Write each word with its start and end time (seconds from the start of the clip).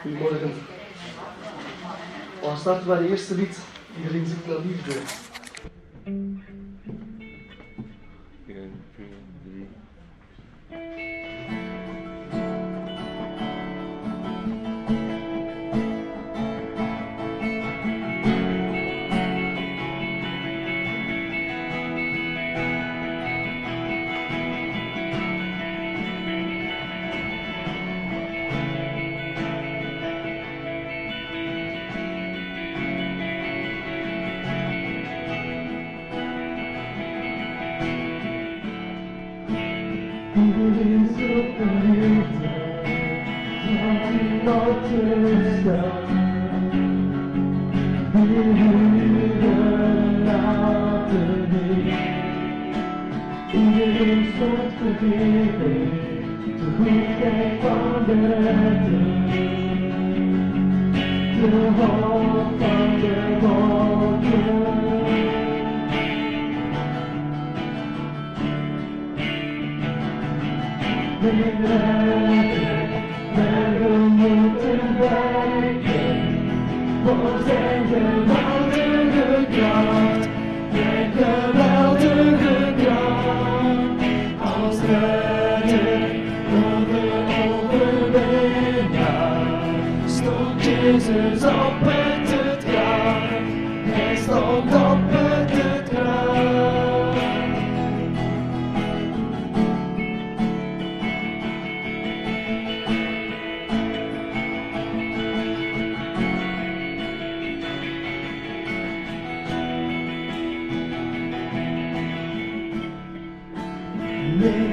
Goedemorgen. 0.00 0.52
We 2.40 2.54
starten 2.58 2.86
bij 2.86 2.96
het 2.96 3.10
eerste 3.10 3.34
lied. 3.34 3.58
Iedereen 3.96 4.26
zingt 4.26 4.46
naar 4.46 4.58
liefde. 4.58 4.92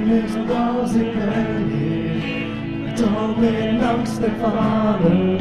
Neem 0.08 0.22
eens 0.22 0.36
als 0.36 0.94
ik 0.94 1.14
ben 1.14 1.70
hier, 1.70 2.94
toon 2.96 3.40
mijn 3.40 3.82
angst 3.82 4.20
ervaren. 4.20 5.40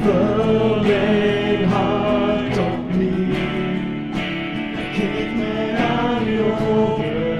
Vul 0.00 0.80
mijn 0.80 1.64
hart 1.64 2.58
opnieuw, 2.58 3.34
geef 4.92 5.34
mij 5.36 5.76
aan 5.76 6.28
u 6.28 6.40
over, 6.40 7.38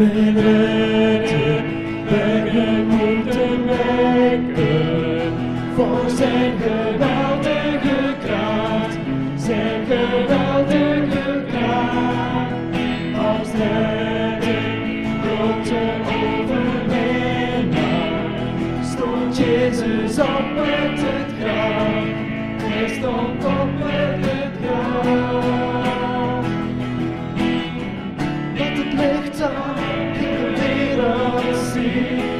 Mijn 0.00 0.34
rechter, 0.34 1.64
bergen 2.08 2.86
moeten 2.86 3.66
wijken 3.66 5.32
voor 5.74 6.10
zijn 6.16 6.52
geweldige 6.58 8.14
kracht, 8.24 8.98
zijn 9.36 9.86
geweldige 9.86 11.44
kracht. 11.50 12.52
Als 13.28 13.48
redder, 13.52 14.62
grote 15.22 15.80
overwinnaar, 16.06 17.04
stond 18.84 19.36
Jezus 19.36 20.18
op 20.18 20.54
met 20.54 21.00
het 21.00 21.32
graf. 21.40 22.04
Hij 22.62 22.88
stond 22.88 23.29
wereld 31.82 32.39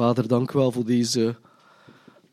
Vader, 0.00 0.28
dank 0.28 0.52
u 0.52 0.58
wel 0.58 0.72
voor 0.72 0.84
deze 0.84 1.36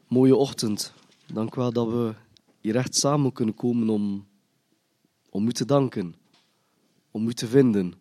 mooie 0.07 0.35
ochtend. 0.35 0.93
Dank 1.33 1.55
u 1.55 1.59
wel 1.59 1.73
dat 1.73 1.87
we 1.87 2.13
hier 2.61 2.75
echt 2.75 2.95
samen 2.95 3.31
kunnen 3.31 3.55
komen 3.55 3.89
om, 3.89 4.27
om 5.29 5.47
u 5.47 5.51
te 5.51 5.65
danken, 5.65 6.15
om 7.11 7.27
u 7.27 7.33
te 7.33 7.47
vinden, 7.47 7.93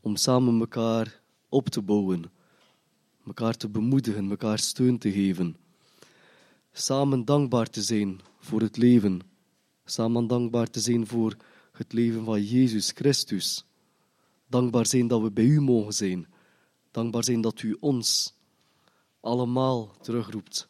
om 0.00 0.16
samen 0.16 0.60
elkaar 0.60 1.20
op 1.48 1.68
te 1.68 1.82
bouwen, 1.82 2.24
elkaar 3.26 3.56
te 3.56 3.68
bemoedigen, 3.68 4.30
elkaar 4.30 4.58
steun 4.58 4.98
te 4.98 5.12
geven. 5.12 5.56
Samen 6.72 7.24
dankbaar 7.24 7.70
te 7.70 7.82
zijn 7.82 8.20
voor 8.38 8.60
het 8.60 8.76
leven, 8.76 9.20
samen 9.84 10.26
dankbaar 10.26 10.70
te 10.70 10.80
zijn 10.80 11.06
voor 11.06 11.36
het 11.72 11.92
leven 11.92 12.24
van 12.24 12.42
Jezus 12.42 12.90
Christus. 12.90 13.64
Dankbaar 14.46 14.86
zijn 14.86 15.08
dat 15.08 15.22
we 15.22 15.30
bij 15.30 15.44
u 15.44 15.60
mogen 15.60 15.92
zijn. 15.92 16.26
Dankbaar 16.90 17.24
zijn 17.24 17.40
dat 17.40 17.62
u 17.62 17.76
ons 17.80 18.34
allemaal 19.24 19.90
terugroept. 20.00 20.68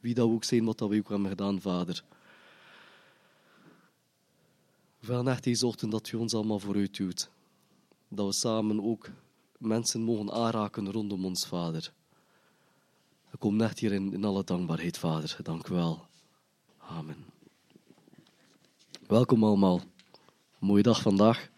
Wie 0.00 0.14
dat 0.14 0.28
ook 0.28 0.44
zijn, 0.44 0.64
wat 0.64 0.78
dat 0.78 0.88
we 0.88 0.98
ook 0.98 1.08
hebben 1.08 1.28
gedaan, 1.28 1.60
Vader. 1.60 2.04
We 4.98 5.06
willen 5.06 5.28
echt 5.28 5.44
deze 5.44 5.66
ochtend 5.66 5.92
dat 5.92 6.12
u 6.12 6.16
ons 6.16 6.34
allemaal 6.34 6.58
vooruit 6.58 6.96
duwt. 6.96 7.30
Dat 8.08 8.26
we 8.26 8.32
samen 8.32 8.84
ook 8.84 9.10
mensen 9.58 10.00
mogen 10.00 10.32
aanraken 10.32 10.92
rondom 10.92 11.24
ons, 11.24 11.46
Vader. 11.46 11.92
We 13.30 13.38
komen 13.38 13.58
net 13.58 13.78
hier 13.78 13.92
in, 13.92 14.24
alle 14.24 14.44
dankbaarheid, 14.44 14.98
Vader. 14.98 15.36
Dank 15.42 15.68
u 15.68 15.74
wel. 15.74 16.06
Amen. 16.78 17.24
Welkom 19.06 19.44
allemaal. 19.44 19.80
Mooie 20.58 20.82
dag 20.82 21.00
vandaag. 21.00 21.48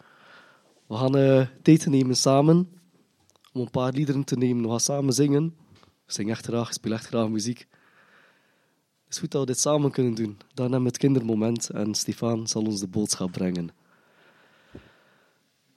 We 0.87 0.97
gaan 0.97 1.17
uh, 1.17 1.47
tijd 1.63 1.87
nemen 1.87 2.17
samen 2.17 2.81
om 3.53 3.61
een 3.61 3.71
paar 3.71 3.93
liederen 3.93 4.25
te 4.25 4.37
nemen. 4.37 4.63
We 4.63 4.69
gaan 4.69 4.81
samen 4.81 5.13
zingen. 5.13 5.62
Zing 6.13 6.31
echt 6.31 6.47
graag, 6.47 6.73
speel 6.73 6.93
echt 6.93 7.07
graag 7.07 7.29
muziek. 7.29 7.59
Het 9.05 9.15
is 9.15 9.19
goed 9.19 9.31
dat 9.31 9.41
we 9.41 9.47
dit 9.47 9.59
samen 9.59 9.91
kunnen 9.91 10.15
doen. 10.15 10.39
Dan 10.55 10.65
hebben 10.65 10.81
we 10.81 10.89
het 10.89 10.99
kindermoment 10.99 11.71
en 11.71 11.95
Stefan 11.95 12.47
zal 12.47 12.65
ons 12.65 12.81
de 12.81 12.87
boodschap 12.87 13.33
brengen. 13.33 13.71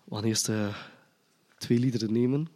We 0.03 0.15
gaan 0.15 0.23
eerst 0.23 0.49
uh, 0.49 0.75
twee 1.57 1.79
liederen 1.79 2.11
nemen. 2.11 2.47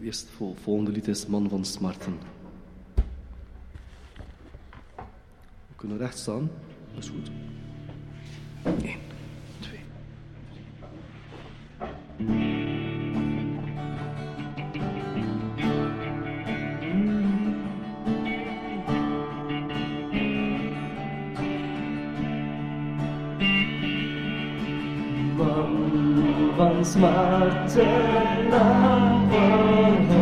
Eerst 0.00 0.20
het 0.20 0.58
volgende 0.62 0.90
lied 0.90 1.08
is 1.08 1.26
Man 1.26 1.48
van 1.48 1.64
Smarten. 1.64 2.18
We 5.68 5.74
kunnen 5.76 5.98
recht 5.98 6.18
staan, 6.18 6.50
dat 6.94 7.04
is 7.04 7.10
goed. 7.10 7.30
Man 12.18 12.32
van 26.56 26.84
smarten 26.84 28.48
naam 28.50 30.15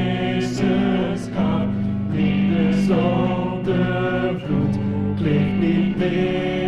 Jezus 0.00 1.28
gaf. 1.34 1.66
In 2.12 2.50
de 2.50 2.84
zondevloed 2.86 4.76
kleeft 5.16 5.58
niet 5.60 5.96
meer 5.96 6.59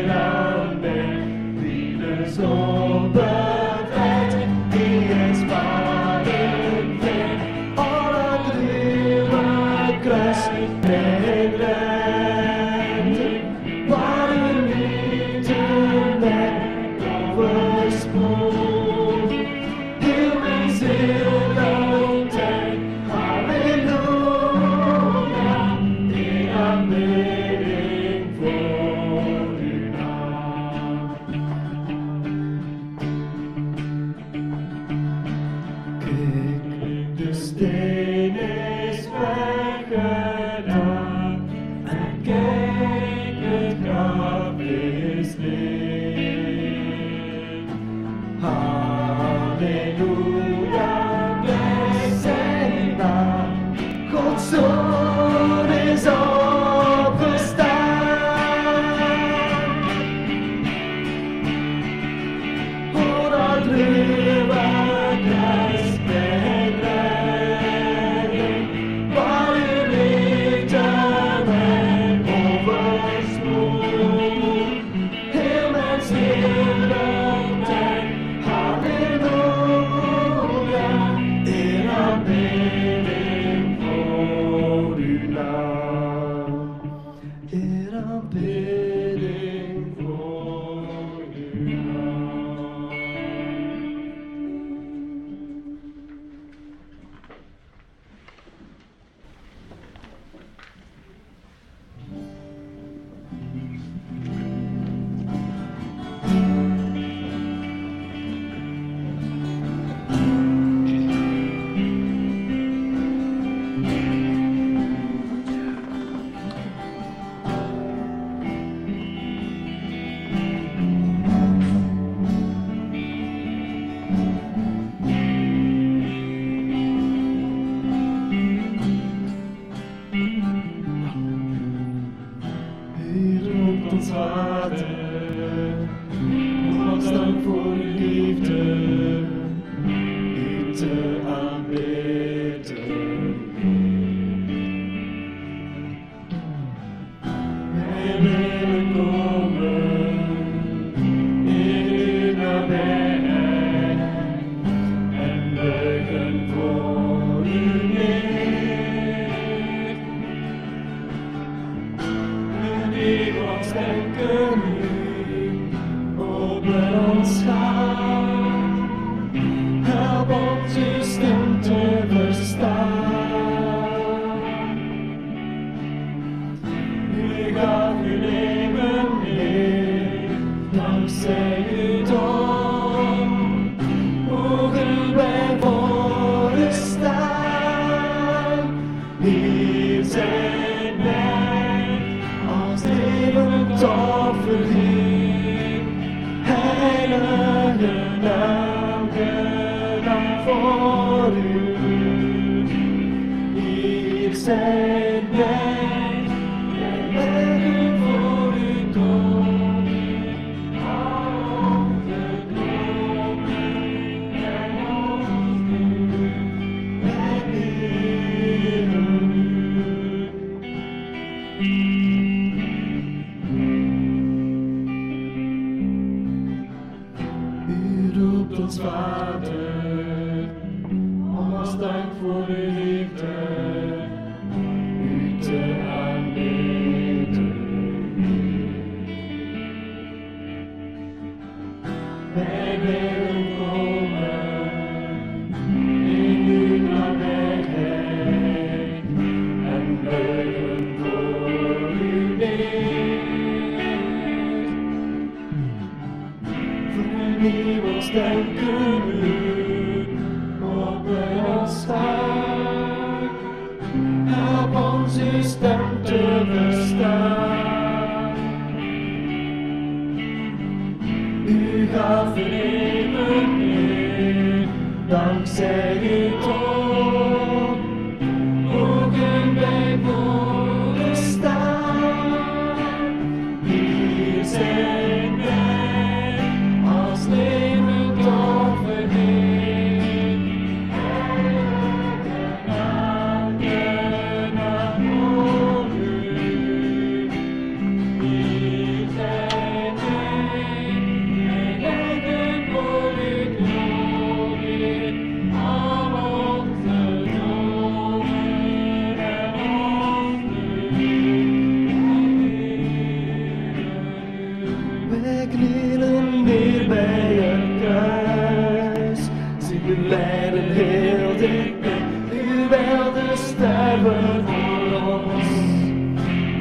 heel 321.53 321.63
dichtbij. 321.65 322.01
U 322.33 322.69
wilde 322.69 323.37
sterven 323.37 324.45
voor 324.47 325.01
ons, 325.13 325.47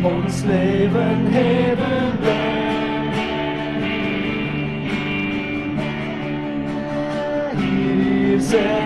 ons 0.03 0.43
leven 0.43 1.25
hebben 1.25 2.21
wij. 2.21 2.59
Hier 7.57 8.39
zijn 8.39 8.80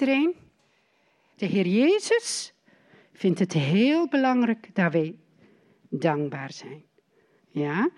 De 0.00 1.46
Heer 1.46 1.66
Jezus 1.66 2.52
vindt 3.12 3.38
het 3.38 3.52
heel 3.52 4.08
belangrijk 4.08 4.74
dat 4.74 4.92
wij 4.92 5.18
dankbaar 5.88 6.52
zijn. 6.52 6.84
Ja? 7.50 7.90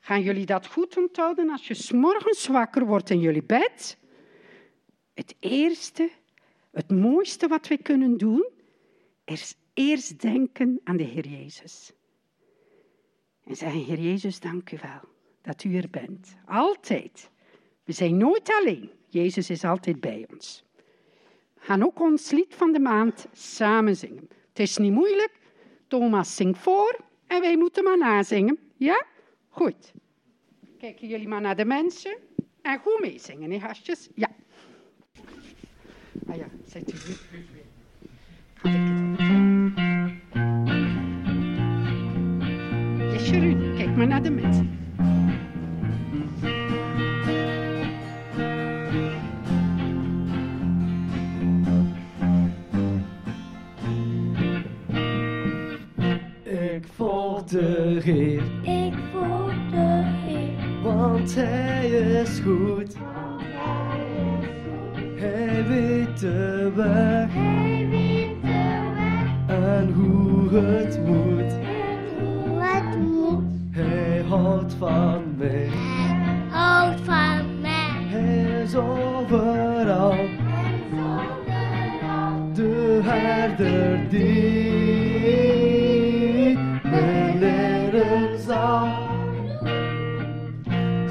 Gaan 0.00 0.22
jullie 0.22 0.46
dat 0.46 0.66
goed 0.66 0.96
onthouden 0.96 1.50
als 1.50 1.68
je 1.68 1.96
morgens 1.96 2.46
wakker 2.46 2.86
wordt 2.86 3.10
in 3.10 3.20
jullie 3.20 3.42
bed? 3.42 3.98
Het 5.14 5.34
eerste, 5.40 6.10
het 6.70 6.90
mooiste 6.90 7.48
wat 7.48 7.68
we 7.68 7.76
kunnen 7.76 8.16
doen, 8.16 8.48
is 9.24 9.54
eerst 9.74 10.20
denken 10.20 10.80
aan 10.84 10.96
de 10.96 11.04
Heer 11.04 11.28
Jezus. 11.28 11.92
En 13.44 13.56
zeggen, 13.56 13.84
Heer 13.84 14.00
Jezus, 14.00 14.40
dank 14.40 14.72
u 14.72 14.78
wel 14.82 15.00
dat 15.42 15.64
u 15.64 15.76
er 15.76 15.90
bent. 15.90 16.36
Altijd. 16.46 17.30
We 17.84 17.92
zijn 17.92 18.16
nooit 18.16 18.50
alleen. 18.60 18.90
Jezus 19.08 19.50
is 19.50 19.64
altijd 19.64 20.00
bij 20.00 20.26
ons. 20.32 20.66
Gaan 21.58 21.82
ook 21.84 22.00
ons 22.00 22.30
lied 22.30 22.54
van 22.54 22.72
de 22.72 22.78
maand 22.78 23.26
samen 23.32 23.96
zingen. 23.96 24.28
Het 24.48 24.58
is 24.58 24.76
niet 24.76 24.92
moeilijk. 24.92 25.30
Thomas 25.86 26.36
zingt 26.36 26.58
voor 26.58 27.00
en 27.26 27.40
wij 27.40 27.56
moeten 27.56 27.84
maar 27.84 27.98
nazingen. 27.98 28.58
Ja? 28.76 29.04
Goed. 29.48 29.92
Kijken 30.78 31.08
jullie 31.08 31.28
maar 31.28 31.40
naar 31.40 31.56
de 31.56 31.64
mensen 31.64 32.16
en 32.62 32.78
goed 32.78 33.00
meezingen, 33.00 33.50
hè, 33.50 33.60
gastjes? 33.60 34.08
Ja. 34.14 34.28
Ah 36.26 36.36
ja, 36.36 36.46
zet 36.64 36.92
u 36.92 36.96
ik 36.96 37.20
Yes, 43.12 43.28
Jeroen, 43.30 43.74
kijk 43.76 43.96
maar 43.96 44.06
naar 44.06 44.22
de 44.22 44.30
mensen. 44.30 44.77
Ik 56.78 56.86
volg 56.96 57.44
de 57.44 58.00
Heer, 58.04 58.42
Ik 58.62 58.94
voel 59.12 59.46
de 59.70 60.02
Heer, 60.26 60.82
want 60.82 61.34
Hij 61.34 61.88
is 61.88 62.40
goed. 62.44 62.94
Hij 62.94 64.00
is 64.42 64.58
goed. 64.64 65.20
Hij 65.20 65.64
weet 65.66 66.20
de 66.20 66.72
weg 66.74 67.32
Hij 67.32 67.86
weet 67.90 68.42
de 68.42 68.80
weg 68.96 69.56
en 69.56 69.92
hoe 69.92 70.58
het 70.58 71.06
moet. 71.06 71.52
en 71.52 71.98
hoe 72.18 72.60
het 72.60 72.98
moet. 72.98 73.44
Hij 73.70 74.24
houdt 74.28 74.74
van 74.74 75.22
mij, 75.36 75.68
Hij 75.70 76.42
houdt 76.50 77.00
van 77.00 77.60
mij. 77.60 78.06
Hij 78.08 78.62
is 78.62 78.74
overal 78.74 80.16
de 82.58 83.00
herder 83.04 84.08
die 84.08 84.77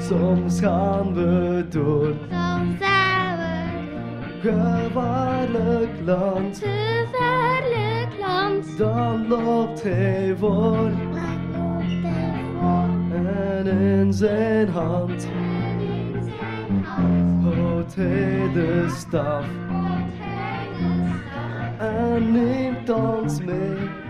Soms 0.08 0.60
gaan 0.60 1.14
we 1.14 1.64
door. 1.68 2.14
Soms 2.30 2.78
zijn 2.78 3.36
we 3.38 4.50
gevaarlijk 4.50 5.90
land, 6.04 6.62
gevaarlijk 6.64 8.18
land. 8.20 8.78
dan 8.78 9.28
loopt 9.28 9.82
hij 9.82 10.34
voor. 10.38 10.90
Dan 10.90 11.50
loopt 11.52 12.02
hij 12.02 12.40
voor. 12.60 12.88
En 13.16 13.66
in 13.66 14.12
zijn 14.12 14.68
hand 14.68 15.24
en 15.24 15.80
in 15.80 16.22
zijn 16.22 16.84
hand 16.84 17.54
houdt 17.54 17.94
hij 17.94 18.50
de 18.52 18.86
staf. 18.96 19.44
houdt 19.68 20.12
hij 20.18 20.68
de 20.78 21.04
staf. 21.18 21.78
En 21.78 22.32
neemt 22.32 22.90
ons 22.90 23.42
mee. 23.42 24.06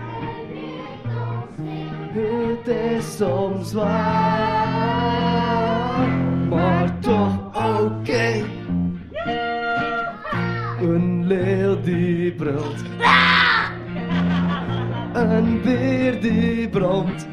Het 2.11 2.67
is 2.67 3.17
soms 3.17 3.69
zwaar, 3.69 5.08
brult, 12.51 12.83
een 15.13 15.61
beer 15.61 16.21
die 16.21 16.69
komt 16.69 17.27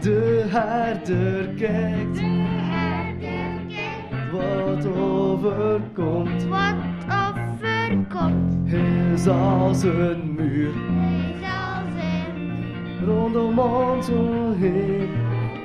De 0.00 0.44
herder 0.48 1.48
kijkt 1.48 2.14
de 2.14 2.46
herder 2.46 3.66
kijkt 3.68 4.32
wat 4.32 4.86
overkomt. 4.86 6.44
wat 6.44 6.74
overkomt. 7.08 8.52
Hij 8.64 9.32
als 9.32 9.82
een 9.82 10.34
muur 10.36 10.72
Hij 10.72 11.34
zal 11.40 11.82
zijn 11.96 13.04
rondom 13.04 13.58
ons 13.58 14.08
heen. 14.58 15.08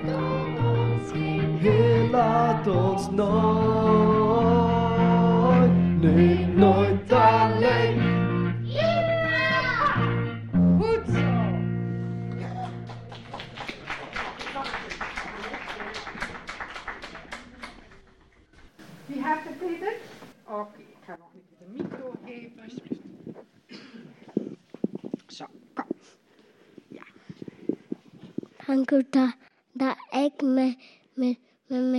om 0.05 0.65
ons 0.65 1.11
heen. 1.13 1.57
Hij 1.59 2.09
laat 2.11 2.67
ons 2.67 3.09
nooit, 3.09 3.78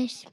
met, 0.00 0.24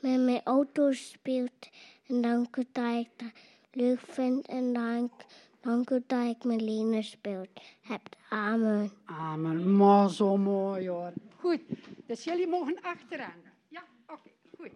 met, 0.00 0.12
met 0.12 0.20
mijn 0.20 0.40
auto 0.44 0.92
speelt. 0.92 1.68
En 2.06 2.20
dank 2.20 2.56
u 2.56 2.64
dat 2.72 2.94
ik 2.94 3.08
dat 3.16 3.30
leuk 3.72 4.00
vind. 4.00 4.46
En 4.46 4.72
dank, 4.72 5.12
dank 5.60 5.90
u 5.90 6.02
dat 6.06 6.26
ik 6.26 6.44
met 6.44 6.60
Lene 6.60 7.02
speelt. 7.02 7.48
Heb 7.80 8.16
amen. 8.28 8.90
Amen, 9.04 9.76
maar 9.76 10.10
zo 10.10 10.36
mooi 10.36 10.88
hoor. 10.88 11.12
Goed, 11.36 11.60
dus 12.06 12.24
jullie 12.24 12.48
mogen 12.48 12.80
achteraan. 12.82 13.40
Ja, 13.68 13.84
oké, 14.06 14.30
goed. 14.56 14.70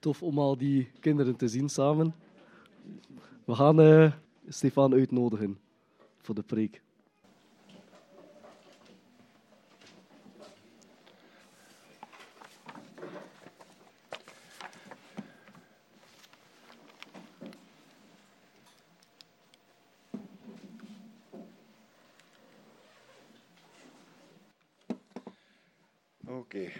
Tof 0.00 0.22
om 0.22 0.38
al 0.38 0.56
die 0.56 0.90
kinderen 1.00 1.36
te 1.36 1.48
zien 1.48 1.68
samen. 1.68 2.14
We 3.44 3.54
gaan 3.54 3.80
eh, 3.80 4.12
Stefan 4.48 4.92
uitnodigen 4.92 5.58
voor 6.28 6.36
de 6.36 6.42
preek. 6.42 6.80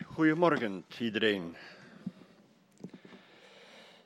Goedemorgen 0.05 0.85
iedereen. 0.99 1.57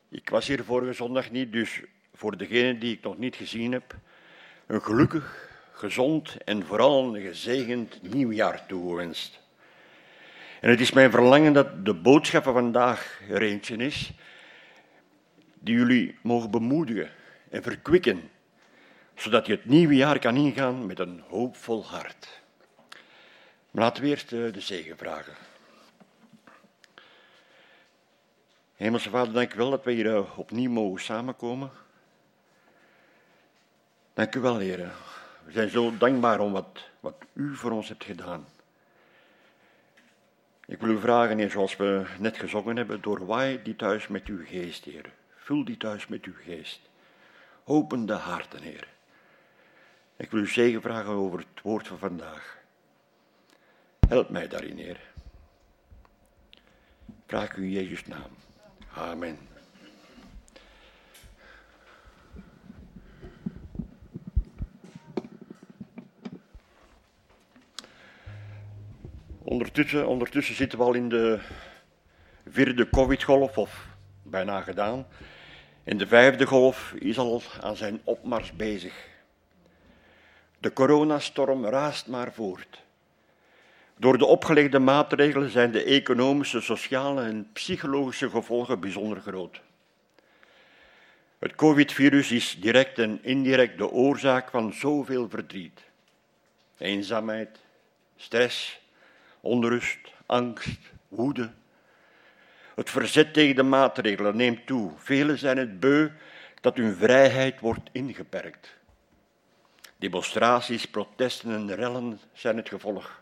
Ik 0.08 0.28
was 0.28 0.46
hier 0.46 0.64
vorige 0.64 0.92
zondag 0.92 1.30
niet, 1.30 1.52
dus 1.52 1.82
voor 2.14 2.36
degenen 2.36 2.78
die 2.80 2.94
ik 2.96 3.02
nog 3.02 3.18
niet 3.18 3.36
gezien 3.36 3.72
heb, 3.72 4.01
een 4.72 4.82
gelukkig, 4.82 5.48
gezond 5.72 6.36
en 6.44 6.66
vooral 6.66 7.14
een 7.14 7.22
gezegend 7.22 8.12
nieuwjaar 8.12 8.66
toegewenst. 8.66 9.40
En 10.60 10.70
het 10.70 10.80
is 10.80 10.92
mijn 10.92 11.10
verlangen 11.10 11.52
dat 11.52 11.84
de 11.84 11.94
boodschap 11.94 12.42
van 12.42 12.52
vandaag 12.52 13.20
er 13.28 13.42
eentje 13.42 13.76
is 13.76 14.12
die 15.58 15.74
jullie 15.74 16.18
mogen 16.22 16.50
bemoedigen 16.50 17.10
en 17.50 17.62
verkwikken, 17.62 18.30
zodat 19.14 19.46
je 19.46 19.52
het 19.52 19.64
nieuwe 19.64 19.94
jaar 19.94 20.18
kan 20.18 20.36
ingaan 20.36 20.86
met 20.86 20.98
een 20.98 21.22
hoopvol 21.28 21.86
hart. 21.86 22.40
Maar 23.70 23.84
laten 23.84 24.02
we 24.02 24.08
eerst 24.08 24.32
eh, 24.32 24.52
de 24.52 24.60
zegen 24.60 24.96
vragen. 24.96 25.34
Hemelse 28.74 29.10
Vader, 29.10 29.32
dank 29.32 29.54
u 29.54 29.56
wel 29.56 29.70
dat 29.70 29.84
we 29.84 29.92
hier 29.92 30.14
eh, 30.14 30.38
opnieuw 30.38 30.70
mogen 30.70 31.00
samenkomen. 31.00 31.81
Dank 34.14 34.34
u 34.34 34.40
wel, 34.40 34.58
Heer. 34.58 34.92
We 35.44 35.52
zijn 35.52 35.70
zo 35.70 35.96
dankbaar 35.96 36.40
om 36.40 36.52
wat, 36.52 36.88
wat 37.00 37.14
u 37.32 37.56
voor 37.56 37.70
ons 37.70 37.88
hebt 37.88 38.04
gedaan. 38.04 38.46
Ik 40.66 40.80
wil 40.80 40.90
u 40.90 40.98
vragen, 40.98 41.38
Heer, 41.38 41.50
zoals 41.50 41.76
we 41.76 42.06
net 42.18 42.36
gezongen 42.36 42.76
hebben, 42.76 43.00
doorwaai 43.00 43.62
die 43.62 43.76
thuis 43.76 44.08
met 44.08 44.26
uw 44.26 44.44
geest, 44.44 44.84
Heer. 44.84 45.12
Vul 45.36 45.64
die 45.64 45.76
thuis 45.76 46.06
met 46.06 46.24
uw 46.24 46.34
geest. 46.44 46.80
Open 47.64 48.06
de 48.06 48.12
harten, 48.12 48.62
Heer. 48.62 48.88
Ik 50.16 50.30
wil 50.30 50.40
u 50.40 50.48
zegen 50.48 50.82
vragen 50.82 51.12
over 51.12 51.38
het 51.38 51.62
woord 51.62 51.86
van 51.86 51.98
vandaag. 51.98 52.58
Help 54.08 54.28
mij 54.28 54.48
daarin, 54.48 54.76
Heer. 54.76 55.00
Vraag 57.26 57.56
u 57.56 57.62
in 57.62 57.70
Jezus' 57.70 58.06
naam. 58.06 58.30
Amen. 58.94 59.51
Ondertussen, 69.52 70.06
ondertussen 70.06 70.54
zitten 70.54 70.78
we 70.78 70.84
al 70.84 70.94
in 70.94 71.08
de 71.08 71.38
vierde 72.48 72.90
COVID-golf, 72.90 73.58
of 73.58 73.86
bijna 74.22 74.60
gedaan. 74.60 75.06
En 75.84 75.96
de 75.96 76.06
vijfde 76.06 76.46
golf 76.46 76.92
is 76.98 77.18
al 77.18 77.42
aan 77.60 77.76
zijn 77.76 78.00
opmars 78.04 78.52
bezig. 78.52 79.08
De 80.58 80.72
coronastorm 80.72 81.64
raast 81.64 82.06
maar 82.06 82.32
voort. 82.32 82.82
Door 83.96 84.18
de 84.18 84.24
opgelegde 84.24 84.78
maatregelen 84.78 85.50
zijn 85.50 85.72
de 85.72 85.84
economische, 85.84 86.60
sociale 86.60 87.22
en 87.22 87.48
psychologische 87.52 88.30
gevolgen 88.30 88.80
bijzonder 88.80 89.20
groot. 89.20 89.60
Het 91.38 91.54
COVID-virus 91.54 92.30
is 92.30 92.60
direct 92.60 92.98
en 92.98 93.18
indirect 93.22 93.78
de 93.78 93.90
oorzaak 93.90 94.50
van 94.50 94.72
zoveel 94.72 95.28
verdriet. 95.28 95.80
Eenzaamheid, 96.78 97.58
stress, 98.16 98.80
onrust, 99.42 100.12
angst, 100.26 100.80
woede. 101.08 101.50
Het 102.74 102.90
verzet 102.90 103.34
tegen 103.34 103.56
de 103.56 103.62
maatregelen 103.62 104.36
neemt 104.36 104.66
toe. 104.66 104.90
Velen 104.96 105.38
zijn 105.38 105.58
het 105.58 105.80
beu 105.80 106.08
dat 106.60 106.76
hun 106.76 106.94
vrijheid 106.94 107.60
wordt 107.60 107.90
ingeperkt. 107.92 108.74
Demonstraties, 109.96 110.86
protesten 110.86 111.52
en 111.52 111.74
rellen 111.74 112.20
zijn 112.32 112.56
het 112.56 112.68
gevolg. 112.68 113.20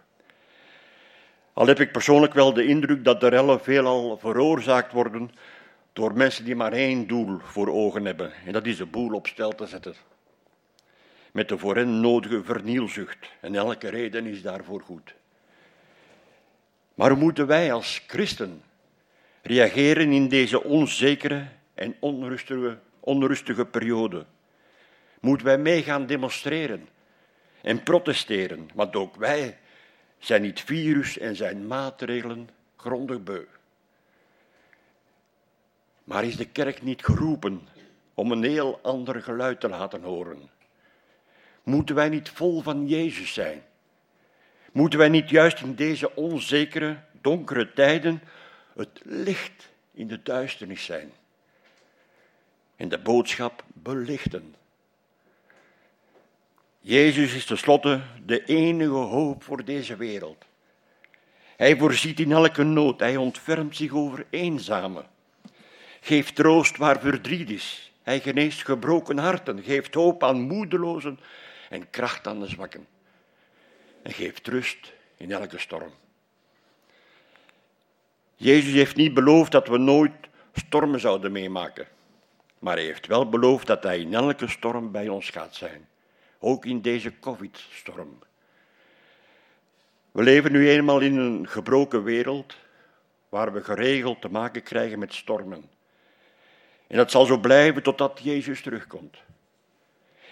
Al 1.52 1.66
heb 1.66 1.80
ik 1.80 1.92
persoonlijk 1.92 2.35
wel 2.35 2.52
de 2.52 2.64
indruk 2.64 3.04
dat 3.04 3.20
de 3.20 3.28
rellen 3.28 3.61
veelal 3.61 4.18
veroorzaakt 4.18 4.92
worden 4.92 5.30
door 5.92 6.14
mensen 6.14 6.44
die 6.44 6.56
maar 6.56 6.72
één 6.72 7.06
doel 7.06 7.38
voor 7.38 7.68
ogen 7.68 8.04
hebben, 8.04 8.33
en 8.46 8.52
dat 8.52 8.66
is 8.66 8.76
de 8.76 8.87
boel 8.87 9.12
op 9.12 9.26
stel 9.26 9.54
te 9.54 9.66
zetten. 9.66 9.94
Met 11.33 11.48
de 11.48 11.59
voor 11.59 11.76
hen 11.76 12.00
nodige 12.00 12.44
vernielzucht, 12.44 13.30
en 13.40 13.54
elke 13.54 13.88
reden 13.88 14.26
is 14.26 14.42
daarvoor 14.42 14.80
goed. 14.80 15.14
Maar 17.01 17.11
hoe 17.11 17.19
moeten 17.19 17.47
wij 17.47 17.73
als 17.73 18.05
christen 18.07 18.63
reageren 19.43 20.13
in 20.13 20.29
deze 20.29 20.65
onzekere 20.65 21.47
en 21.75 21.97
onrustige, 22.01 22.79
onrustige 23.01 23.67
periode? 23.67 24.25
Moeten 25.21 25.47
wij 25.47 25.59
mee 25.59 25.83
gaan 25.83 26.07
demonstreren 26.07 26.89
en 27.63 27.83
protesteren, 27.83 28.71
want 28.75 28.97
ook 28.97 29.17
wij 29.17 29.59
zijn 30.19 30.43
niet 30.43 30.61
virus 30.61 31.19
en 31.19 31.37
zijn 31.37 31.67
maatregelen 31.67 32.49
grondig 32.77 33.23
beu. 33.23 33.45
Maar 36.05 36.25
is 36.25 36.37
de 36.37 36.49
kerk 36.49 36.83
niet 36.83 37.05
geroepen 37.05 37.69
om 38.15 38.33
een 38.33 38.43
heel 38.43 38.79
ander 38.83 39.23
geluid 39.23 39.61
te 39.61 39.69
laten 39.69 40.03
horen? 40.03 40.51
Moeten 41.63 41.95
wij 41.95 42.09
niet 42.09 42.29
vol 42.29 42.61
van 42.61 42.89
Jezus 42.89 43.33
zijn? 43.33 43.63
Moeten 44.72 44.98
wij 44.98 45.09
niet 45.09 45.30
juist 45.30 45.61
in 45.61 45.74
deze 45.74 46.14
onzekere, 46.14 46.96
donkere 47.20 47.72
tijden 47.72 48.22
het 48.76 49.00
licht 49.02 49.68
in 49.92 50.06
de 50.06 50.22
duisternis 50.22 50.85
zijn? 50.85 51.12
En 52.76 52.88
de 52.88 52.98
boodschap 52.98 53.64
belichten. 53.72 54.54
Jezus 56.80 57.35
is 57.35 57.44
tenslotte 57.44 58.00
de 58.26 58.44
enige 58.44 58.90
hoop 58.90 59.42
voor 59.42 59.64
deze 59.64 59.96
wereld. 59.96 60.44
Hij 61.56 61.76
voorziet 61.76 62.20
in 62.20 62.33
elke 62.33 62.62
nood, 62.62 63.00
hij 63.00 63.16
ontfermt 63.16 63.76
zich 63.76 63.92
over 63.92 64.26
eenzamen. 64.30 65.06
Geeft 66.00 66.35
troost 66.35 66.76
waar 66.76 67.00
verdriet 67.00 67.50
is. 67.50 67.92
Hij 68.02 68.20
geneest 68.20 68.64
gebroken 68.64 69.18
harten, 69.18 69.62
geeft 69.62 69.94
hoop 69.94 70.24
aan 70.24 70.40
moedelozen 70.40 71.20
en 71.68 71.90
kracht 71.90 72.26
aan 72.26 72.40
de 72.40 72.46
zwakken. 72.46 72.87
En 74.03 74.13
geeft 74.13 74.47
rust 74.47 74.93
in 75.17 75.33
elke 75.33 75.59
storm. 75.59 75.93
Jezus 78.37 78.73
heeft 78.73 78.97
niet 78.97 79.15
beloofd 79.15 79.53
dat 79.53 79.69
we 79.69 79.79
nooit 79.79 80.13
stormen 80.53 81.01
zouden 81.01 81.33
meemaken. 81.33 81.87
Maar 82.59 82.77
hij 82.77 82.85
heeft 82.85 83.07
wel 83.07 83.29
beloofd 83.29 83.67
dat 83.67 83.83
hij 83.83 84.01
in 84.01 84.15
elke 84.15 84.49
storm 84.49 84.91
bij 84.91 85.09
ons 85.09 85.31
gaat 85.31 85.55
zijn. 85.55 85.89
Ook 86.39 86.65
in 86.65 86.81
deze 86.81 87.19
COVID-storm. 87.19 88.19
We 90.13 90.23
leven 90.23 90.53
nu 90.53 90.71
eenmaal 90.71 91.01
in 91.01 91.17
een 91.17 91.49
gebroken 91.49 92.03
wereld 92.03 92.57
waar 93.29 93.53
we 93.53 93.65
geregeld 93.65 94.21
te 94.21 94.29
maken 94.29 94.63
krijgen 94.63 94.99
met 94.99 95.15
stormen. 95.15 95.71
En 96.87 96.97
dat 96.97 97.11
zal 97.11 97.25
zo 97.25 97.39
blijven 97.39 97.83
totdat 97.83 98.21
Jezus 98.23 98.63
terugkomt. 98.63 99.17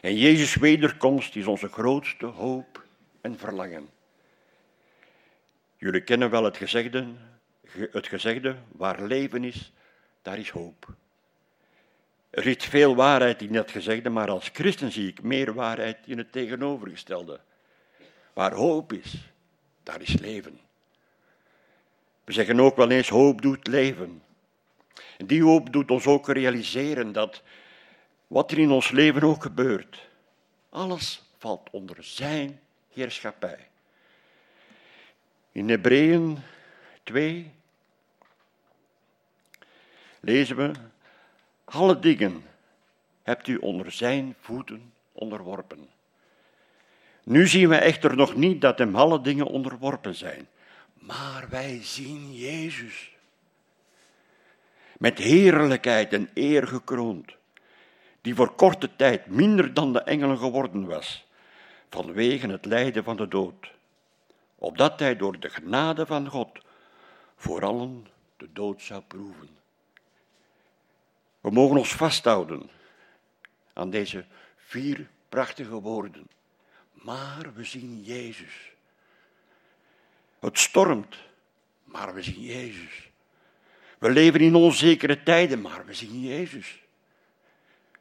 En 0.00 0.16
Jezus' 0.16 0.54
wederkomst 0.54 1.36
is 1.36 1.46
onze 1.46 1.68
grootste 1.68 2.26
hoop 2.26 2.86
en 3.28 3.38
verlangen. 3.38 3.88
Jullie 5.76 6.00
kennen 6.00 6.30
wel 6.30 6.44
het 6.44 6.56
gezegde, 6.56 7.06
het 7.68 8.06
gezegde, 8.06 8.56
waar 8.68 9.02
leven 9.02 9.44
is, 9.44 9.72
daar 10.22 10.38
is 10.38 10.50
hoop. 10.50 10.88
Er 12.30 12.46
is 12.46 12.64
veel 12.64 12.94
waarheid 12.94 13.42
in 13.42 13.52
dat 13.52 13.70
gezegde, 13.70 14.10
maar 14.10 14.30
als 14.30 14.50
christen 14.52 14.92
zie 14.92 15.08
ik 15.08 15.22
meer 15.22 15.54
waarheid 15.54 15.98
in 16.06 16.18
het 16.18 16.32
tegenovergestelde. 16.32 17.40
Waar 18.32 18.52
hoop 18.52 18.92
is, 18.92 19.30
daar 19.82 20.02
is 20.02 20.18
leven. 20.18 20.60
We 22.24 22.32
zeggen 22.32 22.60
ook 22.60 22.76
wel 22.76 22.90
eens, 22.90 23.08
hoop 23.08 23.42
doet 23.42 23.66
leven. 23.66 24.22
En 25.18 25.26
die 25.26 25.42
hoop 25.42 25.72
doet 25.72 25.90
ons 25.90 26.06
ook 26.06 26.28
realiseren 26.28 27.12
dat 27.12 27.42
wat 28.26 28.50
er 28.50 28.58
in 28.58 28.70
ons 28.70 28.90
leven 28.90 29.22
ook 29.22 29.42
gebeurt, 29.42 30.08
alles 30.68 31.22
valt 31.38 31.70
onder 31.70 31.96
zijn 32.04 32.60
heerschappij. 32.92 33.68
In 35.52 35.68
Hebreeën 35.68 36.38
2 37.02 37.50
lezen 40.20 40.56
we, 40.56 40.72
alle 41.64 41.98
dingen 41.98 42.42
hebt 43.22 43.46
u 43.46 43.56
onder 43.56 43.92
zijn 43.92 44.34
voeten 44.40 44.92
onderworpen. 45.12 45.88
Nu 47.22 47.46
zien 47.46 47.68
we 47.68 47.76
echter 47.76 48.16
nog 48.16 48.34
niet 48.34 48.60
dat 48.60 48.78
hem 48.78 48.96
alle 48.96 49.20
dingen 49.20 49.46
onderworpen 49.46 50.14
zijn, 50.14 50.48
maar 50.94 51.46
wij 51.48 51.80
zien 51.82 52.34
Jezus. 52.34 53.10
Met 54.98 55.18
heerlijkheid 55.18 56.12
en 56.12 56.30
eer 56.34 56.66
gekroond, 56.66 57.36
die 58.20 58.34
voor 58.34 58.54
korte 58.54 58.96
tijd 58.96 59.26
minder 59.26 59.74
dan 59.74 59.92
de 59.92 60.02
engelen 60.02 60.38
geworden 60.38 60.86
was, 60.86 61.26
vanwege 61.90 62.48
het 62.48 62.64
lijden 62.64 63.04
van 63.04 63.16
de 63.16 63.28
dood, 63.28 63.72
opdat 64.54 65.00
hij 65.00 65.16
door 65.16 65.40
de 65.40 65.50
genade 65.50 66.06
van 66.06 66.28
God 66.28 66.58
voor 67.36 67.64
allen 67.64 68.06
de 68.36 68.52
dood 68.52 68.82
zou 68.82 69.02
proeven. 69.02 69.48
We 71.40 71.50
mogen 71.50 71.76
ons 71.76 71.92
vasthouden 71.92 72.70
aan 73.72 73.90
deze 73.90 74.24
vier 74.56 75.08
prachtige 75.28 75.80
woorden. 75.80 76.28
Maar 76.92 77.52
we 77.54 77.64
zien 77.64 78.02
Jezus. 78.02 78.72
Het 80.38 80.58
stormt, 80.58 81.16
maar 81.84 82.14
we 82.14 82.22
zien 82.22 82.42
Jezus. 82.42 83.08
We 83.98 84.10
leven 84.10 84.40
in 84.40 84.54
onzekere 84.54 85.22
tijden, 85.22 85.60
maar 85.60 85.86
we 85.86 85.94
zien 85.94 86.20
Jezus. 86.20 86.78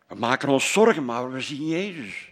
We 0.07 0.15
maken 0.15 0.49
ons 0.49 0.71
zorgen, 0.71 1.05
maar 1.05 1.31
we 1.31 1.41
zien 1.41 1.67
Jezus. 1.67 2.31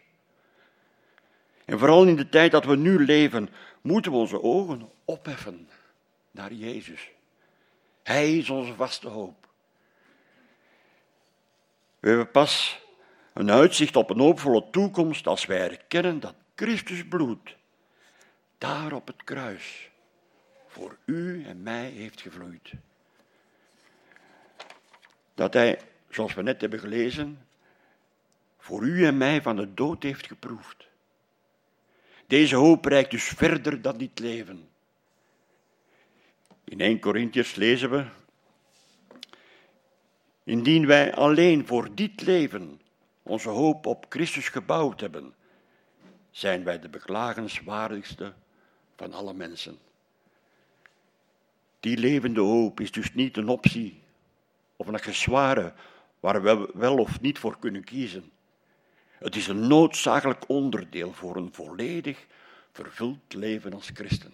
En 1.66 1.80
vooral 1.80 2.06
in 2.06 2.16
de 2.16 2.30
tijd 2.30 2.52
dat 2.52 2.66
we 2.66 2.76
nu 2.76 3.06
leven, 3.06 3.50
moeten 3.82 4.12
we 4.12 4.18
onze 4.18 4.42
ogen 4.42 4.90
opheffen 5.06 5.70
naar 6.32 6.54
Jezus. 6.54 7.10
Hij 8.04 8.38
is 8.38 8.50
onze 8.50 8.74
vaste 8.74 9.08
hoop. 9.08 9.48
We 12.00 12.08
hebben 12.08 12.32
pas 12.32 12.80
een 13.34 13.52
uitzicht 13.52 13.96
op 13.96 14.10
een 14.10 14.20
hoopvolle 14.20 14.70
toekomst 14.72 15.28
als 15.28 15.46
wij 15.46 15.62
erkennen 15.62 16.20
dat 16.20 16.36
Christus 16.56 17.08
bloed 17.08 17.56
daar 18.58 18.94
op 18.94 19.08
het 19.08 19.24
kruis 19.24 19.90
voor 20.68 20.98
u 21.06 21.46
en 21.46 21.64
mij 21.64 21.90
heeft 21.90 22.22
gevloeid. 22.22 22.72
Dat 25.34 25.54
hij, 25.54 25.80
zoals 26.10 26.34
we 26.34 26.42
net 26.42 26.62
hebben 26.62 26.80
gelezen, 26.80 27.48
voor 28.58 28.84
u 28.84 29.06
en 29.06 29.18
mij 29.18 29.42
van 29.42 29.56
de 29.56 29.74
dood 29.74 30.04
heeft 30.04 30.28
geproefd. 30.28 30.88
Deze 32.28 32.56
hoop 32.56 32.86
reikt 32.86 33.12
dus 33.12 33.24
verder 33.24 33.82
dan 33.82 33.98
dit 33.98 34.20
leven. 34.20 34.70
In 36.64 36.80
1 36.80 37.00
Corinthiërs 37.00 37.56
lezen 37.56 37.90
we 37.90 38.06
Indien 40.44 40.88
wij 40.88 41.16
alleen 41.16 41.68
voor 41.68 41.96
dit 41.96 42.22
leven 42.22 42.82
onze 43.24 43.50
hoop 43.50 43.86
op 43.86 44.06
Christus 44.10 44.50
gebouwd 44.50 45.00
hebben, 45.00 45.34
zijn 46.32 46.64
wij 46.64 46.80
de 46.80 46.90
beklagenswaardigste 46.90 48.34
van 48.96 49.14
alle 49.14 49.34
mensen. 49.34 49.78
Die 51.80 51.98
levende 51.98 52.42
hoop 52.42 52.80
is 52.80 52.92
dus 52.92 53.14
niet 53.14 53.38
een 53.38 53.48
optie 53.48 54.02
of 54.76 54.88
een 54.88 55.00
gezware 55.00 55.74
waar 56.20 56.42
we 56.42 56.70
wel 56.74 56.98
of 56.98 57.22
niet 57.22 57.40
voor 57.40 57.60
kunnen 57.60 57.84
kiezen. 57.84 58.32
Het 59.26 59.36
is 59.36 59.48
een 59.48 59.68
noodzakelijk 59.68 60.50
onderdeel 60.50 61.14
voor 61.14 61.36
een 61.36 61.54
volledig 61.54 62.26
vervuld 62.72 63.34
leven 63.34 63.74
als 63.74 63.90
christen. 63.94 64.34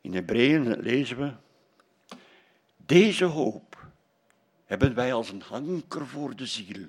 In 0.00 0.14
Hebreeën 0.14 0.80
lezen 0.80 1.16
we 1.16 1.32
deze 2.76 3.24
hoop 3.24 3.86
hebben 4.66 4.94
wij 4.94 5.12
als 5.12 5.30
een 5.30 5.42
anker 5.50 6.06
voor 6.06 6.36
de 6.36 6.46
ziel, 6.46 6.86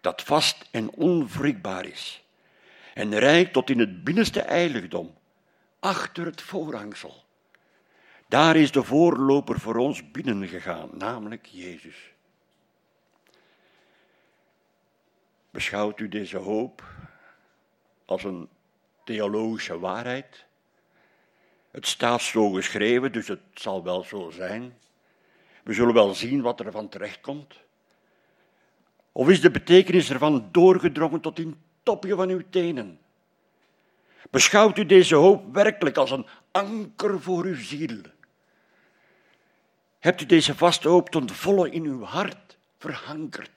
dat 0.00 0.22
vast 0.22 0.68
en 0.70 0.90
onwrikbaar 0.90 1.84
is 1.84 2.24
en 2.94 3.18
reikt 3.18 3.52
tot 3.52 3.70
in 3.70 3.78
het 3.78 4.04
binnenste 4.04 4.40
heiligdom, 4.40 5.14
achter 5.80 6.24
het 6.24 6.42
voorhangsel. 6.42 7.24
Daar 8.28 8.56
is 8.56 8.72
de 8.72 8.82
voorloper 8.82 9.60
voor 9.60 9.76
ons 9.76 10.10
binnengegaan, 10.10 10.90
namelijk 10.92 11.46
Jezus. 11.46 12.14
Beschouwt 15.56 16.00
u 16.00 16.08
deze 16.08 16.36
hoop 16.36 16.84
als 18.04 18.24
een 18.24 18.48
theologische 19.04 19.78
waarheid? 19.78 20.44
Het 21.70 21.86
staat 21.86 22.22
zo 22.22 22.50
geschreven, 22.50 23.12
dus 23.12 23.28
het 23.28 23.40
zal 23.54 23.82
wel 23.82 24.02
zo 24.02 24.30
zijn. 24.30 24.78
We 25.62 25.72
zullen 25.72 25.94
wel 25.94 26.14
zien 26.14 26.42
wat 26.42 26.60
er 26.60 26.72
van 26.72 26.88
terechtkomt. 26.88 27.54
Of 29.12 29.28
is 29.28 29.40
de 29.40 29.50
betekenis 29.50 30.10
ervan 30.10 30.48
doorgedrongen 30.52 31.20
tot 31.20 31.38
in 31.38 31.48
het 31.48 31.58
topje 31.82 32.14
van 32.14 32.28
uw 32.28 32.42
tenen? 32.50 32.98
Beschouwt 34.30 34.78
u 34.78 34.86
deze 34.86 35.14
hoop 35.14 35.54
werkelijk 35.54 35.96
als 35.96 36.10
een 36.10 36.26
anker 36.50 37.20
voor 37.20 37.44
uw 37.44 37.60
ziel? 37.60 38.00
Hebt 39.98 40.20
u 40.20 40.26
deze 40.26 40.54
vaste 40.54 40.88
hoop 40.88 41.10
ten 41.10 41.28
volle 41.28 41.70
in 41.70 41.84
uw 41.84 42.02
hart 42.02 42.56
verhankerd? 42.78 43.55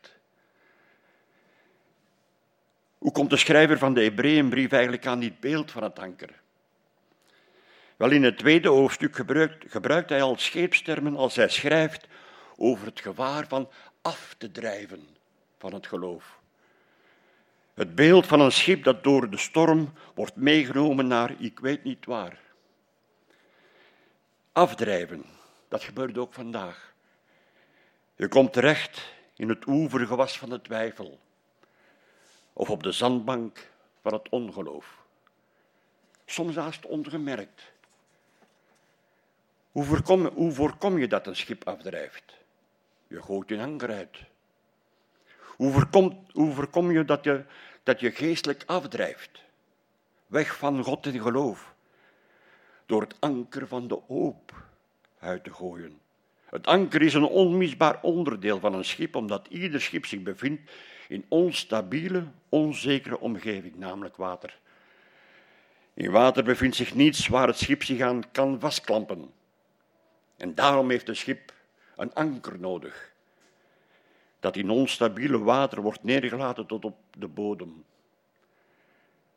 Hoe 3.10 3.18
komt 3.18 3.30
de 3.30 3.38
schrijver 3.38 3.78
van 3.78 3.94
de 3.94 4.04
Hebreeënbrief 4.04 4.72
eigenlijk 4.72 5.06
aan 5.06 5.20
dit 5.20 5.40
beeld 5.40 5.72
van 5.72 5.84
het 5.84 6.00
anker? 6.00 6.30
Wel, 7.98 8.12
in 8.12 8.24
het 8.24 8.38
tweede 8.38 8.70
hoofdstuk 8.70 9.16
gebruikt, 9.16 9.72
gebruikt 9.72 10.10
hij 10.10 10.22
al 10.22 10.38
scheepstermen 10.38 11.16
als 11.16 11.36
hij 11.36 11.50
schrijft 11.50 12.08
over 12.56 12.86
het 12.86 13.00
gevaar 13.00 13.48
van 13.48 13.70
af 14.02 14.36
te 14.38 14.52
drijven 14.52 15.08
van 15.58 15.74
het 15.74 15.88
geloof. 15.88 16.40
Het 17.74 17.96
beeld 17.96 18.28
van 18.28 18.40
een 18.40 18.52
schip 18.52 18.84
dat 18.84 19.04
door 19.04 19.30
de 19.30 19.38
storm 19.38 19.94
wordt 20.16 20.36
meegenomen 20.36 21.08
naar 21.08 21.36
ik 21.38 21.60
weet 21.60 21.84
niet 21.84 22.06
waar. 22.06 22.40
Afdrijven, 24.52 25.26
dat 25.68 25.84
gebeurt 25.84 26.18
ook 26.18 26.34
vandaag. 26.34 26.94
Je 28.16 28.28
komt 28.28 28.54
terecht 28.54 29.14
in 29.36 29.50
het 29.50 29.68
oevergewas 29.68 30.38
van 30.38 30.50
de 30.50 30.62
twijfel 30.62 31.20
of 32.60 32.70
op 32.70 32.84
de 32.84 32.92
zandbank 32.92 33.70
van 34.02 34.14
het 34.14 34.30
ongeloof. 34.30 34.98
Soms 36.26 36.56
haast 36.56 36.86
ongemerkt. 36.86 37.72
Hoe 39.72 39.84
voorkom, 39.84 40.26
hoe 40.26 40.52
voorkom 40.52 40.98
je 40.98 41.08
dat 41.08 41.28
een 41.28 41.36
schip 41.36 41.68
afdrijft? 41.68 42.38
Je 43.08 43.22
gooit 43.22 43.52
een 43.52 43.60
anker 43.60 43.90
uit. 43.90 44.18
Hoe 45.56 45.72
voorkom, 45.72 46.26
hoe 46.32 46.54
voorkom 46.54 46.92
je 46.92 47.06
dat, 47.06 47.24
je 47.24 47.44
dat 47.84 48.00
je 48.00 48.12
geestelijk 48.12 48.64
afdrijft? 48.66 49.44
Weg 50.28 50.58
van 50.58 50.84
God 50.84 51.06
en 51.06 51.22
geloof. 51.22 51.74
Door 52.86 53.02
het 53.02 53.16
anker 53.20 53.68
van 53.68 53.88
de 53.88 54.00
hoop 54.08 54.54
uit 55.20 55.44
te 55.44 55.54
gooien. 55.54 56.00
Het 56.46 56.68
anker 56.68 57.02
is 57.02 57.14
een 57.14 57.28
onmisbaar 57.28 58.02
onderdeel 58.02 58.60
van 58.60 58.74
een 58.74 58.86
schip, 58.86 59.16
omdat 59.16 59.48
ieder 59.48 59.82
schip 59.82 60.06
zich 60.06 60.22
bevindt 60.22 60.72
in 61.10 61.26
onstabiele, 61.28 62.24
onzekere 62.50 63.20
omgeving, 63.20 63.76
namelijk 63.76 64.16
water. 64.16 64.60
In 65.94 66.12
water 66.12 66.44
bevindt 66.44 66.76
zich 66.76 66.94
niets 66.94 67.28
waar 67.28 67.48
het 67.48 67.58
schip 67.58 67.84
zich 67.84 68.02
aan 68.02 68.32
kan 68.32 68.60
vastklampen. 68.60 69.32
En 70.38 70.56
daarom 70.56 70.90
heeft 70.90 71.08
een 71.08 71.16
schip 71.16 71.54
een 71.96 72.14
anker 72.14 72.60
nodig, 72.60 73.14
dat 74.40 74.56
in 74.56 74.70
onstabiele 74.70 75.40
water 75.40 75.82
wordt 75.82 76.04
neergelaten 76.04 76.66
tot 76.66 76.86
op 76.86 76.98
de 77.18 77.28
bodem. 77.28 77.84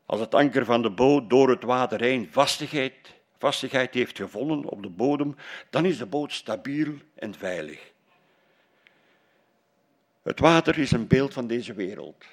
Als 0.06 0.20
het 0.20 0.34
anker 0.34 0.64
van 0.64 0.82
de 0.82 0.90
boot 0.90 1.30
door 1.30 1.50
het 1.50 1.62
water 1.62 2.00
heen 2.00 2.28
vastigheid, 2.30 2.94
vastigheid 3.38 3.94
heeft 3.94 4.16
gevonden 4.16 4.64
op 4.64 4.82
de 4.82 4.90
bodem, 4.90 5.36
dan 5.70 5.84
is 5.84 5.98
de 5.98 6.06
boot 6.06 6.32
stabiel 6.32 6.94
en 7.14 7.34
veilig. 7.34 7.91
Het 10.22 10.40
water 10.40 10.78
is 10.78 10.90
een 10.90 11.06
beeld 11.06 11.32
van 11.32 11.46
deze 11.46 11.74
wereld. 11.74 12.24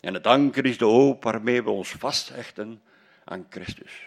En 0.00 0.14
het 0.14 0.26
anker 0.26 0.66
is 0.66 0.78
de 0.78 0.84
hoop 0.84 1.22
waarmee 1.22 1.62
we 1.62 1.70
ons 1.70 1.90
vasthechten 1.90 2.82
aan 3.24 3.46
Christus. 3.50 4.06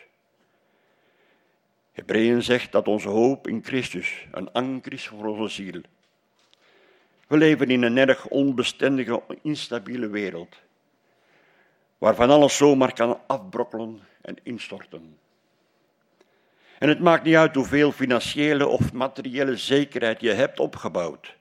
Hebreeën 1.92 2.44
zegt 2.44 2.72
dat 2.72 2.88
onze 2.88 3.10
hoop 3.10 3.48
in 3.48 3.64
Christus 3.64 4.28
een 4.32 4.52
anker 4.52 4.94
is 4.94 5.08
voor 5.08 5.26
onze 5.26 5.48
ziel. 5.54 5.82
We 7.28 7.38
leven 7.38 7.70
in 7.70 7.82
een 7.82 7.98
erg 7.98 8.28
onbestendige, 8.28 9.22
instabiele 9.42 10.08
wereld, 10.08 10.56
waarvan 11.98 12.30
alles 12.30 12.58
zomaar 12.58 12.94
kan 12.94 13.20
afbrokkelen 13.28 14.00
en 14.22 14.38
instorten. 14.44 15.18
En 16.80 16.90
het 16.90 17.00
maakt 17.00 17.24
niet 17.24 17.36
uit 17.36 17.56
hoeveel 17.56 17.92
financiële 17.92 18.68
of 18.68 18.94
materiële 18.94 19.58
zekerheid 19.58 20.22
je 20.22 20.32
hebt 20.32 20.60
opgebouwd. 20.60 21.40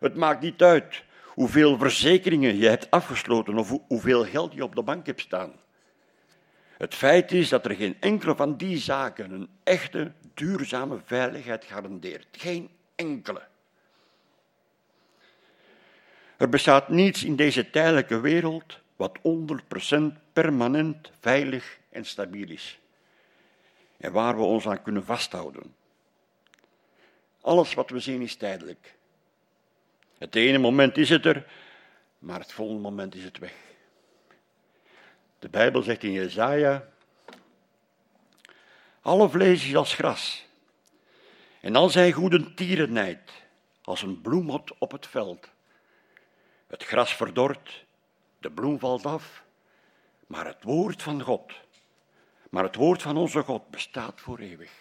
Het 0.00 0.16
maakt 0.16 0.40
niet 0.40 0.62
uit 0.62 1.04
hoeveel 1.26 1.78
verzekeringen 1.78 2.56
je 2.56 2.68
hebt 2.68 2.90
afgesloten 2.90 3.58
of 3.58 3.78
hoeveel 3.88 4.24
geld 4.24 4.52
je 4.52 4.64
op 4.64 4.74
de 4.74 4.82
bank 4.82 5.06
hebt 5.06 5.20
staan. 5.20 5.52
Het 6.76 6.94
feit 6.94 7.32
is 7.32 7.48
dat 7.48 7.64
er 7.64 7.74
geen 7.74 7.96
enkele 8.00 8.36
van 8.36 8.56
die 8.56 8.78
zaken 8.78 9.32
een 9.32 9.48
echte, 9.62 10.12
duurzame 10.34 11.00
veiligheid 11.04 11.64
garandeert. 11.64 12.26
Geen 12.30 12.70
enkele. 12.94 13.42
Er 16.36 16.48
bestaat 16.48 16.88
niets 16.88 17.24
in 17.24 17.36
deze 17.36 17.70
tijdelijke 17.70 18.20
wereld 18.20 18.78
wat 18.96 19.18
100% 19.18 19.22
permanent 20.32 21.10
veilig 21.20 21.78
en 21.90 22.04
stabiel 22.04 22.48
is. 22.48 22.80
En 23.96 24.12
waar 24.12 24.36
we 24.36 24.42
ons 24.42 24.68
aan 24.68 24.82
kunnen 24.82 25.04
vasthouden. 25.04 25.74
Alles 27.40 27.74
wat 27.74 27.90
we 27.90 28.00
zien 28.00 28.22
is 28.22 28.36
tijdelijk. 28.36 28.98
Het 30.20 30.34
ene 30.34 30.58
moment 30.58 30.96
is 30.96 31.08
het 31.08 31.26
er, 31.26 31.46
maar 32.18 32.40
het 32.40 32.52
volgende 32.52 32.80
moment 32.80 33.14
is 33.14 33.24
het 33.24 33.38
weg. 33.38 33.54
De 35.38 35.48
Bijbel 35.48 35.82
zegt 35.82 36.02
in 36.02 36.12
Jezaja, 36.12 36.88
alle 39.00 39.28
vlees 39.28 39.64
is 39.64 39.76
als 39.76 39.94
gras 39.94 40.46
en 41.60 41.76
al 41.76 41.88
zijn 41.88 42.12
goede 42.12 42.54
tierenheid 42.54 43.30
als 43.82 44.02
een 44.02 44.20
bloemot 44.20 44.78
op 44.78 44.92
het 44.92 45.06
veld. 45.06 45.48
Het 46.66 46.84
gras 46.84 47.14
verdort, 47.14 47.84
de 48.38 48.50
bloem 48.50 48.78
valt 48.78 49.06
af, 49.06 49.44
maar 50.26 50.46
het 50.46 50.62
woord 50.62 51.02
van 51.02 51.22
God, 51.22 51.52
maar 52.50 52.64
het 52.64 52.76
woord 52.76 53.02
van 53.02 53.16
onze 53.16 53.42
God 53.42 53.70
bestaat 53.70 54.20
voor 54.20 54.38
eeuwig. 54.38 54.72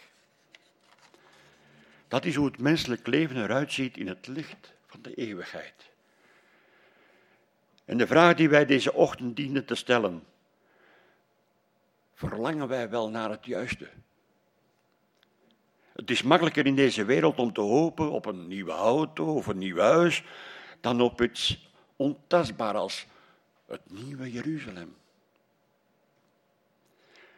Dat 2.08 2.25
is 2.25 2.36
hoe 2.36 2.45
het 2.45 2.60
menselijk 2.60 3.08
leven 3.08 3.43
eruit 3.43 3.73
ziet 3.73 3.97
in 3.97 4.08
het 4.08 4.28
licht 4.28 4.78
van 4.89 5.02
de 5.02 5.13
eeuwigheid. 5.13 5.89
En 7.86 7.97
de 7.97 8.08
vraag 8.08 8.36
die 8.36 8.49
wij 8.49 8.65
deze 8.65 8.93
ochtend 8.93 9.36
dienen 9.36 9.65
te 9.65 9.75
stellen, 9.75 10.23
verlangen 12.13 12.67
wij 12.67 12.89
wel 12.89 13.10
naar 13.10 13.30
het 13.30 13.45
juiste? 13.45 13.89
Het 15.93 16.10
is 16.10 16.23
makkelijker 16.23 16.65
in 16.65 16.75
deze 16.75 17.06
wereld 17.06 17.38
om 17.38 17.54
te 17.54 17.62
hopen 17.62 18.12
op 18.12 18.25
een 18.25 18.47
nieuwe 18.47 18.71
auto 18.71 19.36
of 19.36 19.47
een 19.47 19.58
nieuw 19.58 19.78
huis 19.78 20.23
dan 20.82 21.02
op 21.02 21.21
iets 21.21 21.71
ontastbaar 21.95 22.75
als 22.75 23.06
het 23.67 23.82
nieuwe 23.91 24.32
Jeruzalem. 24.32 24.95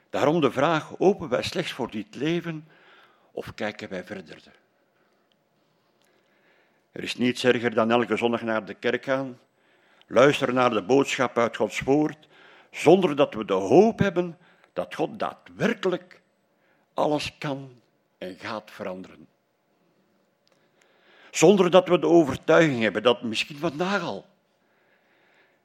Daarom 0.10 0.42
de 0.42 0.52
vraag, 0.52 0.88
hopen 0.98 1.30
wij 1.30 1.44
slechts 1.44 1.72
voor 1.72 1.92
dit 1.92 2.16
leven 2.16 2.68
of 3.32 3.54
kijken 3.54 3.90
wij 3.90 4.04
verder? 4.04 4.60
Er 6.91 7.04
is 7.04 7.15
niets 7.15 7.43
erger 7.43 7.73
dan 7.73 7.91
elke 7.91 8.17
zondag 8.17 8.41
naar 8.41 8.65
de 8.65 8.73
kerk 8.73 9.04
gaan, 9.04 9.39
luisteren 10.08 10.54
naar 10.54 10.69
de 10.69 10.84
boodschap 10.84 11.38
uit 11.38 11.56
Gods 11.56 11.80
woord, 11.80 12.27
zonder 12.71 13.15
dat 13.15 13.34
we 13.34 13.45
de 13.45 13.54
hoop 13.54 13.99
hebben 13.99 14.38
dat 14.73 14.95
God 14.95 15.19
daadwerkelijk 15.19 16.21
alles 16.93 17.38
kan 17.38 17.82
en 18.17 18.36
gaat 18.36 18.71
veranderen. 18.71 19.27
Zonder 21.32 21.71
dat 21.71 21.88
we 21.88 21.99
de 21.99 22.08
overtuiging 22.08 22.82
hebben 22.82 23.04
dat 23.04 23.21
misschien 23.21 23.58
vandaag 23.58 24.01
al 24.01 24.25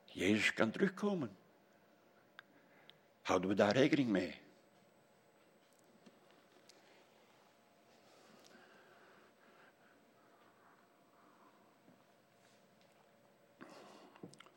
Jezus 0.05 0.55
kan 0.55 0.71
terugkomen. 0.71 1.37
Houden 3.23 3.49
we 3.49 3.55
daar 3.55 3.77
rekening 3.77 4.09
mee? 4.09 4.35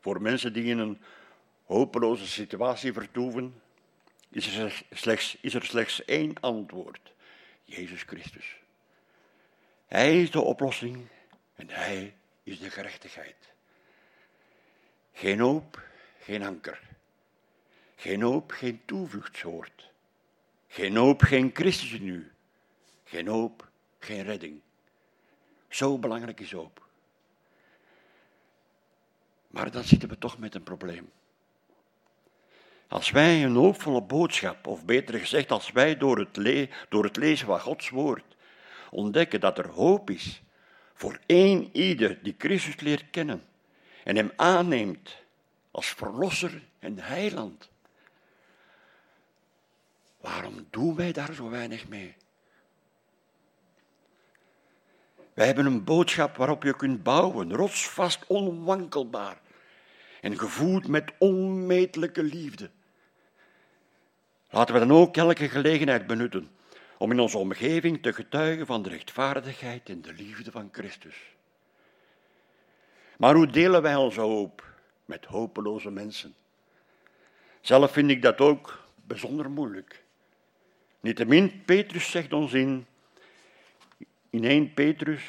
Voor 0.00 0.22
mensen 0.22 0.52
die 0.52 0.64
in 0.64 0.78
een 0.78 1.00
hopeloze 1.64 2.26
situatie 2.26 2.92
vertoeven, 2.92 3.62
is 4.28 4.56
er 4.56 4.82
slechts, 4.90 5.36
is 5.40 5.54
er 5.54 5.64
slechts 5.64 6.04
één 6.04 6.40
antwoord. 6.40 7.12
Jezus 7.64 8.02
Christus. 8.02 8.56
Hij 9.86 10.22
is 10.22 10.30
de 10.30 10.40
oplossing 10.40 11.06
en 11.54 11.68
Hij 11.68 12.14
is 12.42 12.58
de 12.58 12.70
gerechtigheid. 12.70 13.36
Geen 15.12 15.38
hoop, 15.38 15.82
geen 16.20 16.42
anker. 16.42 16.80
Geen 17.96 18.22
hoop, 18.22 18.50
geen 18.50 18.80
toevluchtsoord. 18.84 19.90
Geen 20.68 20.96
hoop, 20.96 21.22
geen 21.22 21.50
Christus 21.54 21.92
in 21.92 22.06
u. 22.06 22.32
Geen 23.04 23.26
hoop, 23.26 23.68
geen 23.98 24.22
redding. 24.22 24.60
Zo 25.68 25.98
belangrijk 25.98 26.40
is 26.40 26.52
hoop. 26.52 26.88
Maar 29.50 29.70
dan 29.70 29.84
zitten 29.84 30.08
we 30.08 30.18
toch 30.18 30.38
met 30.38 30.54
een 30.54 30.62
probleem. 30.62 31.10
Als 32.88 33.10
wij 33.10 33.44
een 33.44 33.54
hoopvolle 33.54 34.02
boodschap, 34.02 34.66
of 34.66 34.84
beter 34.84 35.18
gezegd, 35.18 35.50
als 35.50 35.72
wij 35.72 35.96
door 35.96 36.18
het, 36.18 36.68
door 36.88 37.04
het 37.04 37.16
lezen 37.16 37.46
van 37.46 37.60
Gods 37.60 37.88
woord 37.88 38.36
ontdekken 38.90 39.40
dat 39.40 39.58
er 39.58 39.68
hoop 39.68 40.10
is 40.10 40.42
voor 40.94 41.18
één 41.26 41.68
ieder 41.72 42.22
die 42.22 42.34
Christus 42.38 42.80
leert 42.80 43.10
kennen 43.10 43.44
en 44.04 44.16
hem 44.16 44.32
aanneemt 44.36 45.16
als 45.70 45.86
verlosser 45.86 46.62
en 46.78 46.98
heiland, 46.98 47.70
waarom 50.20 50.66
doen 50.70 50.94
wij 50.94 51.12
daar 51.12 51.34
zo 51.34 51.48
weinig 51.48 51.88
mee? 51.88 52.16
Wij 55.40 55.48
hebben 55.48 55.66
een 55.66 55.84
boodschap 55.84 56.36
waarop 56.36 56.62
je 56.62 56.76
kunt 56.76 57.02
bouwen, 57.02 57.52
rotsvast, 57.52 58.24
onwankelbaar 58.26 59.40
en 60.20 60.38
gevoed 60.38 60.88
met 60.88 61.12
onmetelijke 61.18 62.22
liefde. 62.22 62.70
Laten 64.50 64.74
we 64.74 64.80
dan 64.80 64.92
ook 64.92 65.16
elke 65.16 65.48
gelegenheid 65.48 66.06
benutten 66.06 66.48
om 66.98 67.10
in 67.10 67.20
onze 67.20 67.38
omgeving 67.38 68.02
te 68.02 68.12
getuigen 68.12 68.66
van 68.66 68.82
de 68.82 68.88
rechtvaardigheid 68.88 69.88
en 69.88 70.02
de 70.02 70.12
liefde 70.12 70.50
van 70.50 70.68
Christus. 70.72 71.16
Maar 73.16 73.34
hoe 73.34 73.46
delen 73.46 73.82
wij 73.82 73.96
onze 73.96 74.20
hoop 74.20 74.64
met 75.04 75.24
hopeloze 75.24 75.90
mensen. 75.90 76.34
Zelf 77.60 77.92
vind 77.92 78.10
ik 78.10 78.22
dat 78.22 78.38
ook 78.38 78.84
bijzonder 78.94 79.50
moeilijk. 79.50 80.04
Niettemin, 81.00 81.62
Petrus 81.64 82.10
zegt 82.10 82.32
ons 82.32 82.52
in, 82.52 82.86
in 84.30 84.44
1 84.44 84.74
Petrus, 84.74 85.22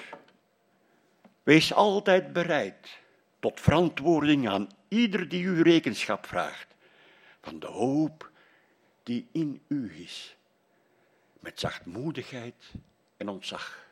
wees 1.44 1.74
altijd 1.74 2.34
bereid 2.34 3.00
tot 3.40 3.60
verantwoording 3.60 4.50
aan 4.50 4.70
ieder 4.88 5.30
die 5.30 5.44
u 5.44 5.62
rekenschap 5.62 6.26
vraagt 6.26 6.76
van 7.42 7.60
de 7.60 7.68
hoop 7.68 8.32
die 9.04 9.28
in 9.32 9.62
u 9.68 9.92
is, 10.02 10.36
met 11.40 11.60
zachtmoedigheid 11.60 12.72
en 13.18 13.30
ontzag. 13.30 13.90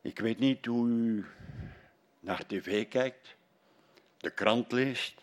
Ik 0.00 0.18
weet 0.18 0.38
niet 0.38 0.66
hoe 0.66 0.88
u 0.88 1.26
naar 2.20 2.46
tv 2.46 2.88
kijkt, 2.88 3.36
de 4.16 4.30
krant 4.30 4.72
leest 4.72 5.14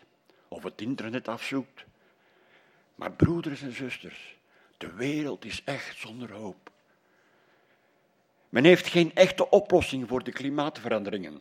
of 0.48 0.62
het 0.62 0.80
internet 0.80 1.28
afzoekt, 1.28 1.84
maar 2.94 3.12
broeders 3.12 3.62
en 3.62 3.72
zusters, 3.72 4.37
de 4.78 4.92
wereld 4.92 5.44
is 5.44 5.62
echt 5.64 5.98
zonder 5.98 6.32
hoop. 6.32 6.70
Men 8.48 8.64
heeft 8.64 8.86
geen 8.86 9.14
echte 9.14 9.50
oplossing 9.50 10.08
voor 10.08 10.24
de 10.24 10.32
klimaatveranderingen. 10.32 11.40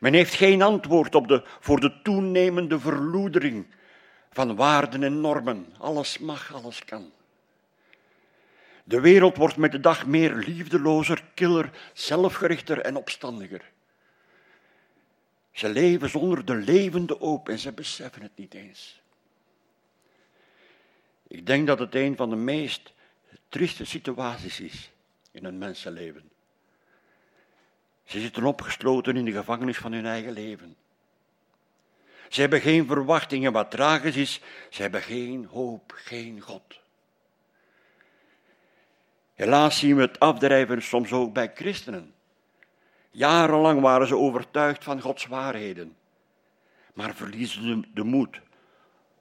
Men 0.00 0.14
heeft 0.14 0.34
geen 0.34 0.62
antwoord 0.62 1.14
op 1.14 1.28
de, 1.28 1.42
voor 1.60 1.80
de 1.80 2.02
toenemende 2.02 2.80
verloedering 2.80 3.66
van 4.32 4.56
waarden 4.56 5.02
en 5.02 5.20
normen. 5.20 5.74
Alles 5.78 6.18
mag, 6.18 6.54
alles 6.54 6.84
kan. 6.84 7.12
De 8.84 9.00
wereld 9.00 9.36
wordt 9.36 9.56
met 9.56 9.72
de 9.72 9.80
dag 9.80 10.06
meer 10.06 10.34
liefdelozer, 10.34 11.24
killer, 11.34 11.70
zelfgerichter 11.92 12.80
en 12.80 12.96
opstandiger. 12.96 13.70
Ze 15.52 15.68
leven 15.68 16.10
zonder 16.10 16.44
de 16.44 16.54
levende 16.54 17.16
hoop 17.18 17.48
en 17.48 17.58
ze 17.58 17.72
beseffen 17.72 18.22
het 18.22 18.36
niet 18.36 18.54
eens. 18.54 18.99
Ik 21.30 21.46
denk 21.46 21.66
dat 21.66 21.78
het 21.78 21.94
een 21.94 22.16
van 22.16 22.30
de 22.30 22.36
meest 22.36 22.92
trieste 23.48 23.84
situaties 23.84 24.60
is 24.60 24.90
in 25.30 25.44
een 25.44 25.58
mensenleven. 25.58 26.30
Ze 28.04 28.20
zitten 28.20 28.44
opgesloten 28.44 29.16
in 29.16 29.24
de 29.24 29.32
gevangenis 29.32 29.78
van 29.78 29.92
hun 29.92 30.06
eigen 30.06 30.32
leven. 30.32 30.76
Ze 32.28 32.40
hebben 32.40 32.60
geen 32.60 32.86
verwachtingen 32.86 33.52
wat 33.52 33.70
tragisch 33.70 34.16
is. 34.16 34.40
Ze 34.70 34.82
hebben 34.82 35.02
geen 35.02 35.44
hoop, 35.44 35.92
geen 35.96 36.40
God. 36.40 36.80
Helaas 39.34 39.78
zien 39.78 39.96
we 39.96 40.02
het 40.02 40.18
afdrijven 40.18 40.82
soms 40.82 41.12
ook 41.12 41.32
bij 41.32 41.50
christenen. 41.54 42.14
Jarenlang 43.10 43.80
waren 43.80 44.06
ze 44.06 44.16
overtuigd 44.16 44.84
van 44.84 45.00
Gods 45.00 45.26
waarheden, 45.26 45.96
maar 46.94 47.14
verliezen 47.14 47.84
de 47.94 48.04
moed, 48.04 48.40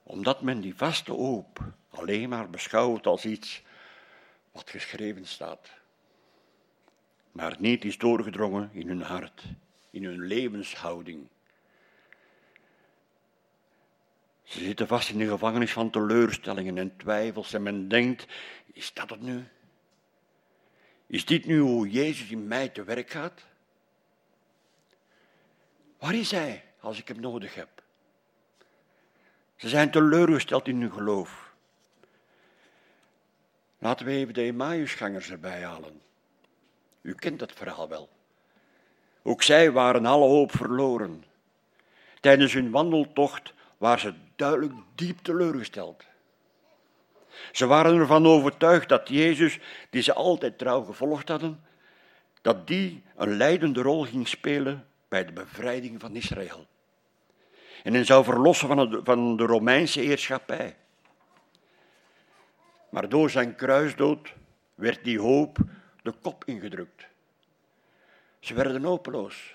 omdat 0.03 0.41
men 0.41 0.61
die 0.61 0.75
vaste 0.75 1.11
hoop 1.11 1.77
alleen 1.89 2.29
maar 2.29 2.49
beschouwt 2.49 3.05
als 3.05 3.25
iets 3.25 3.61
wat 4.51 4.69
geschreven 4.69 5.25
staat, 5.25 5.69
maar 7.31 7.55
niet 7.59 7.85
is 7.85 7.97
doorgedrongen 7.97 8.69
in 8.73 8.87
hun 8.87 9.01
hart, 9.01 9.43
in 9.89 10.03
hun 10.03 10.21
levenshouding. 10.21 11.27
Ze 14.43 14.63
zitten 14.63 14.87
vast 14.87 15.09
in 15.09 15.17
de 15.17 15.27
gevangenis 15.27 15.71
van 15.71 15.89
teleurstellingen 15.89 16.77
en 16.77 16.97
twijfels 16.97 17.53
en 17.53 17.63
men 17.63 17.87
denkt, 17.87 18.27
is 18.73 18.93
dat 18.93 19.09
het 19.09 19.21
nu? 19.21 19.47
Is 21.07 21.25
dit 21.25 21.45
nu 21.45 21.59
hoe 21.59 21.89
Jezus 21.89 22.29
in 22.29 22.47
mij 22.47 22.69
te 22.69 22.83
werk 22.83 23.09
gaat? 23.09 23.45
Waar 25.97 26.15
is 26.15 26.31
Hij 26.31 26.63
als 26.79 26.99
ik 26.99 27.07
hem 27.07 27.19
nodig 27.19 27.55
heb? 27.55 27.83
Ze 29.55 29.69
zijn 29.69 29.91
teleurgesteld 29.91 30.67
in 30.67 30.81
hun 30.81 30.91
geloof. 30.91 31.48
Laten 33.79 34.05
we 34.05 34.11
even 34.11 34.33
de 34.33 34.41
Emmausgangers 34.41 35.31
erbij 35.31 35.63
halen. 35.63 36.01
U 37.01 37.13
kent 37.13 37.39
dat 37.39 37.51
verhaal 37.51 37.89
wel. 37.89 38.09
Ook 39.23 39.43
zij 39.43 39.71
waren 39.71 40.05
alle 40.05 40.27
hoop 40.27 40.51
verloren. 40.51 41.23
Tijdens 42.19 42.53
hun 42.53 42.71
wandeltocht 42.71 43.53
waren 43.77 43.99
ze 43.99 44.13
duidelijk 44.35 44.73
diep 44.95 45.19
teleurgesteld. 45.21 46.03
Ze 47.51 47.65
waren 47.65 47.99
ervan 47.99 48.25
overtuigd 48.25 48.89
dat 48.89 49.09
Jezus, 49.09 49.59
die 49.89 50.01
ze 50.01 50.13
altijd 50.13 50.57
trouw 50.57 50.83
gevolgd 50.83 51.27
hadden, 51.27 51.63
dat 52.41 52.67
die 52.67 53.03
een 53.15 53.37
leidende 53.37 53.81
rol 53.81 54.03
ging 54.03 54.27
spelen 54.27 54.87
bij 55.07 55.25
de 55.25 55.31
bevrijding 55.31 55.99
van 55.99 56.15
Israël. 56.15 56.67
En 57.83 57.93
hen 57.93 58.05
zou 58.05 58.23
verlossen 58.23 58.67
van, 59.03 59.37
de, 59.37 59.45
Romeinse 59.45 59.99
heerschappij. 59.99 60.75
Maar 62.89 63.09
door 63.09 63.29
zijn 63.29 63.55
kruisdood 63.55 64.33
werd 64.75 65.03
die 65.03 65.19
hoop 65.19 65.57
de 66.01 66.11
kop 66.11 66.43
ingedrukt. 66.45 67.07
Ze 68.39 68.53
werden 68.53 68.83
hopeloos. 68.83 69.53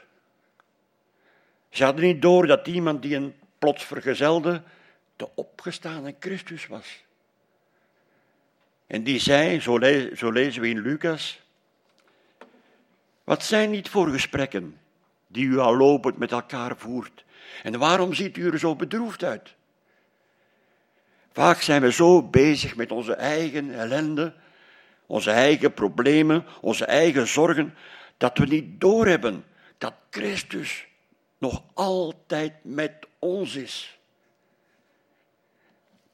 Ze 1.68 1.84
hadden 1.84 2.04
niet 2.04 2.22
door 2.22 2.46
dat 2.46 2.66
iemand 2.66 3.02
die 3.02 3.12
hen 3.12 3.34
plots 3.58 3.84
vergezelde 3.84 4.62
de 5.16 5.28
opgestane 5.34 6.14
Christus 6.18 6.66
was. 6.66 7.04
En 8.86 9.04
die 9.04 9.18
zei, 9.18 9.60
zo, 9.60 9.78
zo 10.14 10.30
lezen 10.30 10.62
we 10.62 10.68
in 10.68 10.80
Lucas, 10.80 11.40
wat 13.24 13.42
zijn 13.42 13.70
niet 13.70 13.88
voor 13.88 14.08
gesprekken 14.08 14.78
die 15.26 15.46
u 15.46 15.58
al 15.58 15.76
lopend 15.76 16.18
met 16.18 16.32
elkaar 16.32 16.76
voert? 16.76 17.24
En 17.62 17.78
waarom 17.78 18.14
ziet 18.14 18.36
u 18.36 18.50
er 18.50 18.58
zo 18.58 18.76
bedroefd 18.76 19.24
uit? 19.24 19.54
Vaak 21.34 21.60
zijn 21.60 21.82
we 21.82 21.92
zo 21.92 22.22
bezig 22.22 22.76
met 22.76 22.92
onze 22.92 23.14
eigen 23.14 23.74
ellende, 23.74 24.34
onze 25.06 25.30
eigen 25.30 25.74
problemen, 25.74 26.44
onze 26.60 26.84
eigen 26.84 27.26
zorgen, 27.26 27.74
dat 28.16 28.38
we 28.38 28.46
niet 28.46 28.80
doorhebben 28.80 29.44
dat 29.78 29.94
Christus 30.10 30.86
nog 31.38 31.62
altijd 31.72 32.52
met 32.62 33.06
ons 33.18 33.54
is. 33.54 33.98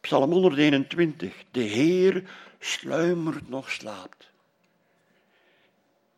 Psalm 0.01 0.33
121. 0.33 1.35
De 1.51 1.61
Heer 1.61 2.31
sluimert 2.59 3.49
nog 3.49 3.71
slaapt. 3.71 4.31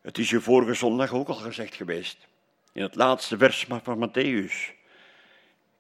Het 0.01 0.19
is 0.19 0.31
je 0.31 0.41
vorige 0.41 0.75
zondag 0.75 1.13
ook 1.13 1.29
al 1.29 1.35
gezegd 1.35 1.75
geweest, 1.75 2.27
in 2.73 2.83
het 2.83 2.95
laatste 2.95 3.39
vers 3.39 3.67
van 3.83 4.11
Matthäus. 4.11 4.73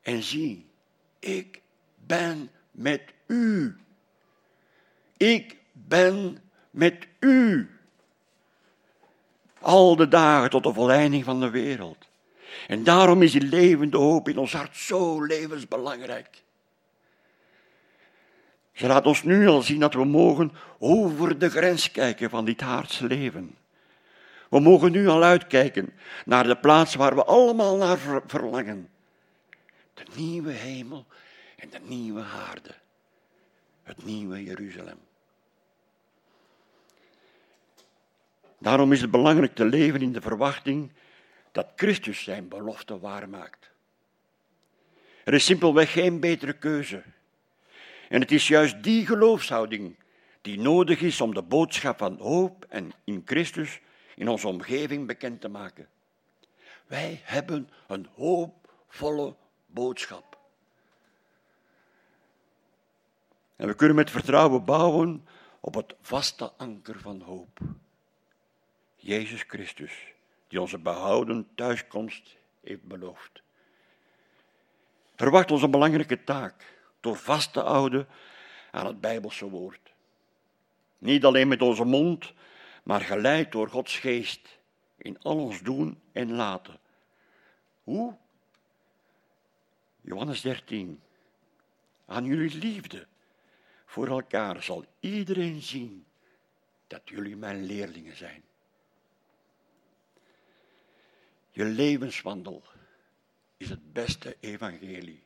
En 0.02 0.22
zie, 0.22 0.66
ik 1.18 1.60
ben 2.06 2.50
met 2.72 3.02
u. 3.26 3.76
Ik 5.16 5.56
ben 5.72 6.38
met 6.70 7.06
u. 7.20 7.70
Al 9.60 9.96
de 9.96 10.08
dagen 10.08 10.50
tot 10.50 10.62
de 10.62 10.72
volleinding 10.72 11.24
van 11.24 11.40
de 11.40 11.50
wereld. 11.50 12.08
En 12.66 12.84
daarom 12.84 13.22
is 13.22 13.32
die 13.32 13.42
levende 13.42 13.96
hoop 13.96 14.28
in 14.28 14.38
ons 14.38 14.52
hart 14.52 14.76
zo 14.76 15.24
levensbelangrijk. 15.24 16.42
Ze 18.72 18.86
laat 18.86 19.06
ons 19.06 19.22
nu 19.22 19.48
al 19.48 19.62
zien 19.62 19.80
dat 19.80 19.94
we 19.94 20.04
mogen 20.04 20.52
over 20.78 21.38
de 21.38 21.50
grens 21.50 21.90
kijken 21.90 22.30
van 22.30 22.44
dit 22.44 22.62
aardse 22.62 23.06
leven. 23.06 23.56
We 24.50 24.60
mogen 24.60 24.92
nu 24.92 25.08
al 25.08 25.22
uitkijken 25.22 25.92
naar 26.24 26.44
de 26.44 26.56
plaats 26.56 26.94
waar 26.94 27.14
we 27.14 27.24
allemaal 27.24 27.76
naar 27.76 27.98
verlangen. 28.26 28.88
De 29.94 30.04
nieuwe 30.14 30.52
hemel 30.52 31.06
en 31.62 31.70
de 31.70 31.80
nieuwe 31.82 32.22
aarde. 32.22 32.74
Het 33.82 34.04
nieuwe 34.04 34.44
Jeruzalem. 34.44 34.98
Daarom 38.58 38.92
is 38.92 39.00
het 39.00 39.10
belangrijk 39.10 39.54
te 39.54 39.64
leven 39.64 40.02
in 40.02 40.12
de 40.12 40.20
verwachting 40.20 40.92
dat 41.52 41.72
Christus 41.76 42.22
zijn 42.22 42.48
belofte 42.48 42.98
waarmaakt. 42.98 43.70
Er 45.24 45.34
is 45.34 45.44
simpelweg 45.44 45.92
geen 45.92 46.20
betere 46.20 46.52
keuze. 46.52 47.02
En 48.08 48.20
het 48.20 48.30
is 48.30 48.48
juist 48.48 48.82
die 48.82 49.06
geloofshouding 49.06 49.96
die 50.40 50.60
nodig 50.60 51.00
is 51.00 51.20
om 51.20 51.34
de 51.34 51.42
boodschap 51.42 51.98
van 51.98 52.18
hoop 52.18 52.66
en 52.68 52.92
in 53.04 53.22
Christus 53.24 53.80
in 54.14 54.28
onze 54.28 54.48
omgeving 54.48 55.06
bekend 55.06 55.40
te 55.40 55.48
maken. 55.48 55.88
Wij 56.86 57.20
hebben 57.22 57.70
een 57.86 58.08
hoopvolle 58.14 59.34
boodschap. 59.66 60.31
En 63.62 63.68
we 63.68 63.74
kunnen 63.74 63.96
met 63.96 64.10
vertrouwen 64.10 64.64
bouwen 64.64 65.26
op 65.60 65.74
het 65.74 65.94
vaste 66.00 66.52
anker 66.56 67.00
van 67.00 67.20
hoop. 67.20 67.58
Jezus 68.96 69.42
Christus, 69.42 70.12
die 70.48 70.60
onze 70.60 70.78
behouden 70.78 71.48
thuiskomst 71.54 72.36
heeft 72.60 72.82
beloofd. 72.82 73.42
Verwacht 75.16 75.50
ons 75.50 75.62
een 75.62 75.70
belangrijke 75.70 76.24
taak 76.24 76.78
door 77.00 77.16
vast 77.16 77.52
te 77.52 77.60
houden 77.60 78.08
aan 78.70 78.86
het 78.86 79.00
Bijbelse 79.00 79.48
woord. 79.48 79.92
Niet 80.98 81.24
alleen 81.24 81.48
met 81.48 81.62
onze 81.62 81.84
mond, 81.84 82.32
maar 82.82 83.00
geleid 83.00 83.52
door 83.52 83.68
Gods 83.68 83.98
geest 83.98 84.58
in 84.96 85.18
al 85.22 85.38
ons 85.38 85.60
doen 85.60 86.00
en 86.12 86.32
laten. 86.32 86.78
Hoe? 87.82 88.16
Johannes 90.00 90.40
13. 90.40 91.02
Aan 92.06 92.24
jullie 92.24 92.58
liefde 92.58 93.10
voor 93.92 94.08
elkaar 94.08 94.62
zal 94.62 94.84
iedereen 95.00 95.62
zien 95.62 96.04
dat 96.86 97.00
jullie 97.04 97.36
mijn 97.36 97.64
leerlingen 97.64 98.16
zijn. 98.16 98.42
Je 101.50 101.64
levenswandel 101.64 102.62
is 103.56 103.68
het 103.68 103.92
beste 103.92 104.36
evangelie. 104.40 105.22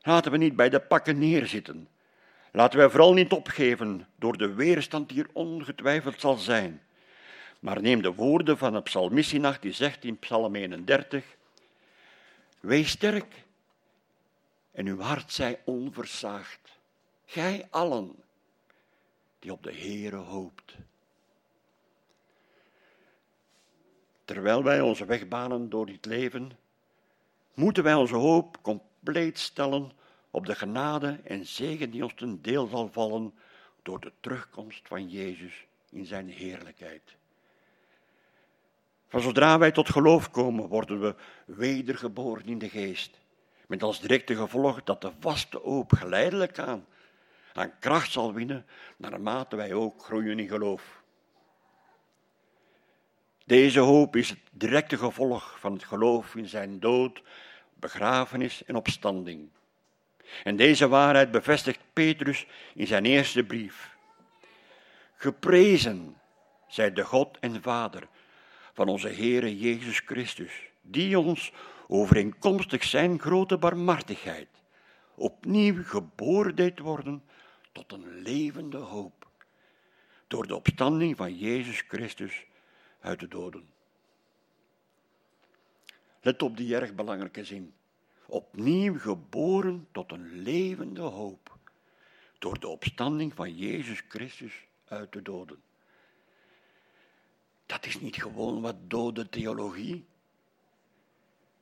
Laten 0.00 0.30
we 0.30 0.36
niet 0.36 0.56
bij 0.56 0.68
de 0.68 0.80
pakken 0.80 1.18
neerzitten. 1.18 1.88
Laten 2.52 2.78
we 2.78 2.90
vooral 2.90 3.12
niet 3.12 3.32
opgeven 3.32 4.08
door 4.16 4.36
de 4.36 4.54
weerstand 4.54 5.08
die 5.08 5.22
er 5.22 5.30
ongetwijfeld 5.32 6.20
zal 6.20 6.36
zijn. 6.36 6.82
Maar 7.60 7.82
neem 7.82 8.02
de 8.02 8.14
woorden 8.14 8.58
van 8.58 8.72
de 8.72 8.82
psalmist 8.82 9.60
die 9.60 9.72
zegt 9.72 10.04
in 10.04 10.18
Psalm 10.18 10.54
31: 10.54 11.24
Wees 12.60 12.90
sterk 12.90 13.45
en 14.76 14.86
uw 14.86 15.00
hart 15.00 15.32
zij 15.32 15.60
onversaagd. 15.64 16.78
Gij 17.24 17.66
allen 17.70 18.14
die 19.38 19.52
op 19.52 19.62
de 19.62 19.72
Heere 19.72 20.16
hoopt. 20.16 20.76
Terwijl 24.24 24.62
wij 24.62 24.80
onze 24.80 25.04
weg 25.04 25.28
banen 25.28 25.68
door 25.68 25.86
dit 25.86 26.04
leven, 26.04 26.50
moeten 27.54 27.82
wij 27.82 27.94
onze 27.94 28.14
hoop 28.14 28.62
compleet 28.62 29.38
stellen 29.38 29.92
op 30.30 30.46
de 30.46 30.54
genade 30.54 31.20
en 31.24 31.46
zegen 31.46 31.90
die 31.90 32.02
ons 32.02 32.14
ten 32.14 32.42
deel 32.42 32.66
zal 32.66 32.88
vallen 32.92 33.34
door 33.82 34.00
de 34.00 34.12
terugkomst 34.20 34.88
van 34.88 35.08
Jezus 35.08 35.66
in 35.90 36.06
zijn 36.06 36.28
heerlijkheid. 36.28 37.16
Van 39.08 39.20
zodra 39.20 39.58
wij 39.58 39.72
tot 39.72 39.88
geloof 39.88 40.30
komen, 40.30 40.68
worden 40.68 41.00
we 41.00 41.14
wedergeboren 41.44 42.46
in 42.46 42.58
de 42.58 42.68
geest. 42.68 43.24
Met 43.66 43.82
als 43.82 44.00
directe 44.00 44.36
gevolg 44.36 44.82
dat 44.84 45.00
de 45.00 45.12
vaste 45.20 45.58
hoop 45.58 45.92
geleidelijk 45.92 46.58
aan, 46.58 46.86
aan 47.52 47.78
kracht 47.78 48.12
zal 48.12 48.32
winnen, 48.32 48.66
naarmate 48.96 49.56
wij 49.56 49.74
ook 49.74 50.02
groeien 50.02 50.38
in 50.38 50.48
geloof. 50.48 51.02
Deze 53.44 53.80
hoop 53.80 54.16
is 54.16 54.28
het 54.28 54.38
directe 54.50 54.98
gevolg 54.98 55.60
van 55.60 55.72
het 55.72 55.84
geloof 55.84 56.34
in 56.34 56.48
zijn 56.48 56.80
dood, 56.80 57.22
begrafenis 57.74 58.64
en 58.64 58.76
opstanding. 58.76 59.48
En 60.44 60.56
deze 60.56 60.88
waarheid 60.88 61.30
bevestigt 61.30 61.80
Petrus 61.92 62.46
in 62.74 62.86
zijn 62.86 63.04
eerste 63.04 63.44
brief. 63.44 63.96
Geprezen 65.16 66.16
zij 66.68 66.92
de 66.92 67.04
God 67.04 67.38
en 67.38 67.62
Vader 67.62 68.08
van 68.72 68.88
onze 68.88 69.08
Heere 69.08 69.58
Jezus 69.58 69.98
Christus, 69.98 70.52
die 70.80 71.18
ons 71.18 71.52
overeenkomstig 71.86 72.84
zijn 72.84 73.20
grote 73.20 73.58
barmhartigheid 73.58 74.48
opnieuw 75.16 75.84
geboren 75.84 76.54
deed 76.54 76.78
worden 76.78 77.22
tot 77.72 77.92
een 77.92 78.22
levende 78.22 78.76
hoop, 78.76 79.30
door 80.26 80.46
de 80.46 80.54
opstanding 80.54 81.16
van 81.16 81.36
Jezus 81.36 81.80
Christus 81.80 82.46
uit 83.00 83.20
de 83.20 83.28
doden. 83.28 83.68
Let 86.20 86.42
op 86.42 86.56
die 86.56 86.74
erg 86.74 86.94
belangrijke 86.94 87.44
zin. 87.44 87.74
Opnieuw 88.26 88.98
geboren 88.98 89.88
tot 89.92 90.12
een 90.12 90.42
levende 90.42 91.00
hoop, 91.00 91.58
door 92.38 92.60
de 92.60 92.68
opstanding 92.68 93.34
van 93.34 93.56
Jezus 93.56 94.02
Christus 94.08 94.66
uit 94.88 95.12
de 95.12 95.22
doden. 95.22 95.62
Dat 97.66 97.86
is 97.86 98.00
niet 98.00 98.16
gewoon 98.16 98.60
wat 98.60 98.76
dode 98.90 99.28
theologie, 99.28 100.06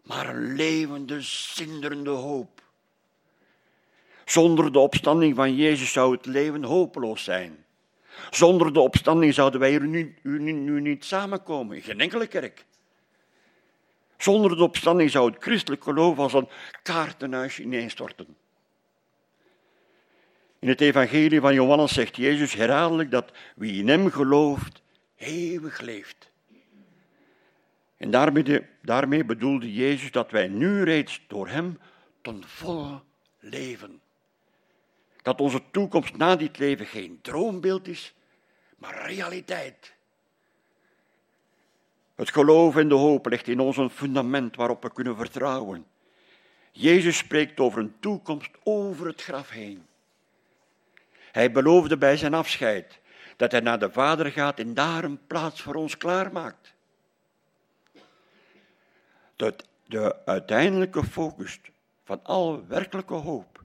maar 0.05 0.29
een 0.29 0.55
levende, 0.55 1.21
zinderende 1.21 2.11
hoop. 2.11 2.63
Zonder 4.25 4.73
de 4.73 4.79
opstanding 4.79 5.37
van 5.37 5.55
Jezus 5.55 5.93
zou 5.93 6.17
het 6.17 6.27
leven 6.27 6.63
hopeloos 6.63 7.25
zijn. 7.25 7.65
Zonder 8.31 8.73
de 8.73 8.81
opstanding 8.81 9.35
zouden 9.35 9.61
wij 9.61 9.71
hier 9.71 9.87
nu, 9.87 10.17
nu, 10.23 10.81
niet 10.81 11.05
samenkomen, 11.05 11.77
in 11.77 11.83
geen 11.83 12.01
enkele 12.01 12.27
kerk. 12.27 12.65
Zonder 14.17 14.57
de 14.57 14.63
opstanding 14.63 15.11
zou 15.11 15.31
het 15.31 15.43
christelijk 15.43 15.83
geloof 15.83 16.19
als 16.19 16.33
een 16.33 16.49
kaartenhuis 16.83 17.59
ineenstorten. 17.59 18.37
In 20.59 20.69
het 20.69 20.81
evangelie 20.81 21.41
van 21.41 21.55
Johannes 21.55 21.93
zegt 21.93 22.17
Jezus 22.17 22.53
herhaaldelijk 22.53 23.11
dat 23.11 23.33
wie 23.57 23.81
in 23.81 23.89
hem 23.89 24.11
gelooft, 24.11 24.83
eeuwig 25.17 25.81
leeft. 25.81 26.31
En 27.97 28.11
daarmee, 28.11 28.67
daarmee 28.83 29.25
bedoelde 29.25 29.73
Jezus 29.73 30.11
dat 30.11 30.31
wij 30.31 30.49
nu 30.49 30.83
reeds 30.83 31.21
door 31.27 31.49
Hem 31.49 31.79
ten 32.23 32.43
volle 32.47 33.01
leven. 33.39 34.01
Dat 35.23 35.41
onze 35.41 35.63
toekomst 35.71 36.17
na 36.17 36.37
dit 36.37 36.59
leven 36.59 36.87
geen 36.87 37.19
droombeeld 37.23 37.89
is, 37.89 38.15
maar 38.77 39.07
realiteit. 39.07 39.95
Het 42.15 42.31
geloof 42.31 42.77
en 42.77 42.89
de 42.89 42.95
hoop 42.95 43.27
ligt 43.27 43.49
in 43.49 43.61
ons 43.61 43.77
een 43.77 43.91
fundament 43.91 44.57
waarop 44.57 44.83
we 44.83 44.93
kunnen 44.93 45.17
vertrouwen. 45.17 45.87
Jezus 46.73 47.17
spreekt 47.17 47.61
over 47.61 47.79
een 47.79 47.95
toekomst 48.01 48.51
over 48.63 49.07
het 49.07 49.23
graf 49.23 49.51
heen. 49.51 49.87
Hij 51.33 51.53
beloofde 51.53 51.97
bij 51.97 52.17
zijn 52.17 52.35
afscheid 52.35 53.01
dat 53.37 53.51
hij 53.51 53.61
naar 53.61 53.79
de 53.79 53.91
Vader 53.91 54.33
gaat 54.33 54.59
en 54.59 54.75
daar 54.75 55.05
een 55.05 55.27
plaats 55.27 55.63
voor 55.63 55.75
ons 55.75 55.97
klaarmaakt. 55.97 56.74
De, 59.37 59.55
de 59.87 60.27
uiteindelijke 60.27 61.05
focus 61.05 61.61
van 62.05 62.25
alle 62.25 62.67
werkelijke 62.67 63.15
hoop 63.15 63.63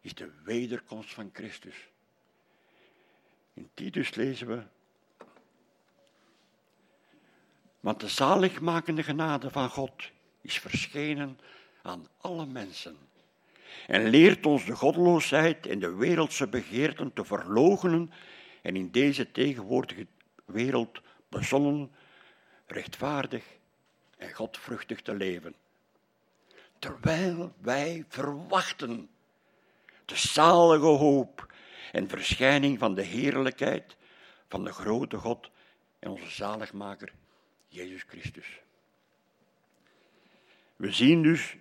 is 0.00 0.14
de 0.14 0.30
wederkomst 0.44 1.14
van 1.14 1.30
Christus. 1.32 1.88
In 3.54 3.70
Titus 3.74 4.14
lezen 4.14 4.46
we. 4.46 4.62
Want 7.80 8.00
de 8.00 8.08
zaligmakende 8.08 9.02
genade 9.02 9.50
van 9.50 9.68
God 9.68 10.10
is 10.40 10.58
verschenen 10.58 11.38
aan 11.82 12.06
alle 12.20 12.46
mensen 12.46 12.96
en 13.86 14.08
leert 14.08 14.46
ons 14.46 14.64
de 14.64 14.76
goddeloosheid 14.76 15.66
en 15.66 15.78
de 15.78 15.94
wereldse 15.94 16.48
begeerten 16.48 17.12
te 17.12 17.24
verloochenen 17.24 18.10
en 18.62 18.76
in 18.76 18.90
deze 18.90 19.30
tegenwoordige 19.30 20.06
wereld 20.44 21.00
bezonnen, 21.28 21.90
rechtvaardig 22.66 23.44
en 24.20 24.32
godvruchtig 24.34 25.02
te 25.02 25.14
leven. 25.14 25.54
Terwijl 26.78 27.52
wij 27.60 28.04
verwachten 28.08 29.10
de 30.04 30.16
zalige 30.16 30.86
hoop 30.86 31.54
en 31.92 32.08
verschijning 32.08 32.78
van 32.78 32.94
de 32.94 33.02
heerlijkheid 33.02 33.96
van 34.48 34.64
de 34.64 34.72
grote 34.72 35.16
God 35.16 35.50
en 35.98 36.10
onze 36.10 36.30
zaligmaker, 36.30 37.12
Jezus 37.68 38.02
Christus. 38.02 38.60
We 40.76 40.92
zien 40.92 41.22
dus 41.22 41.56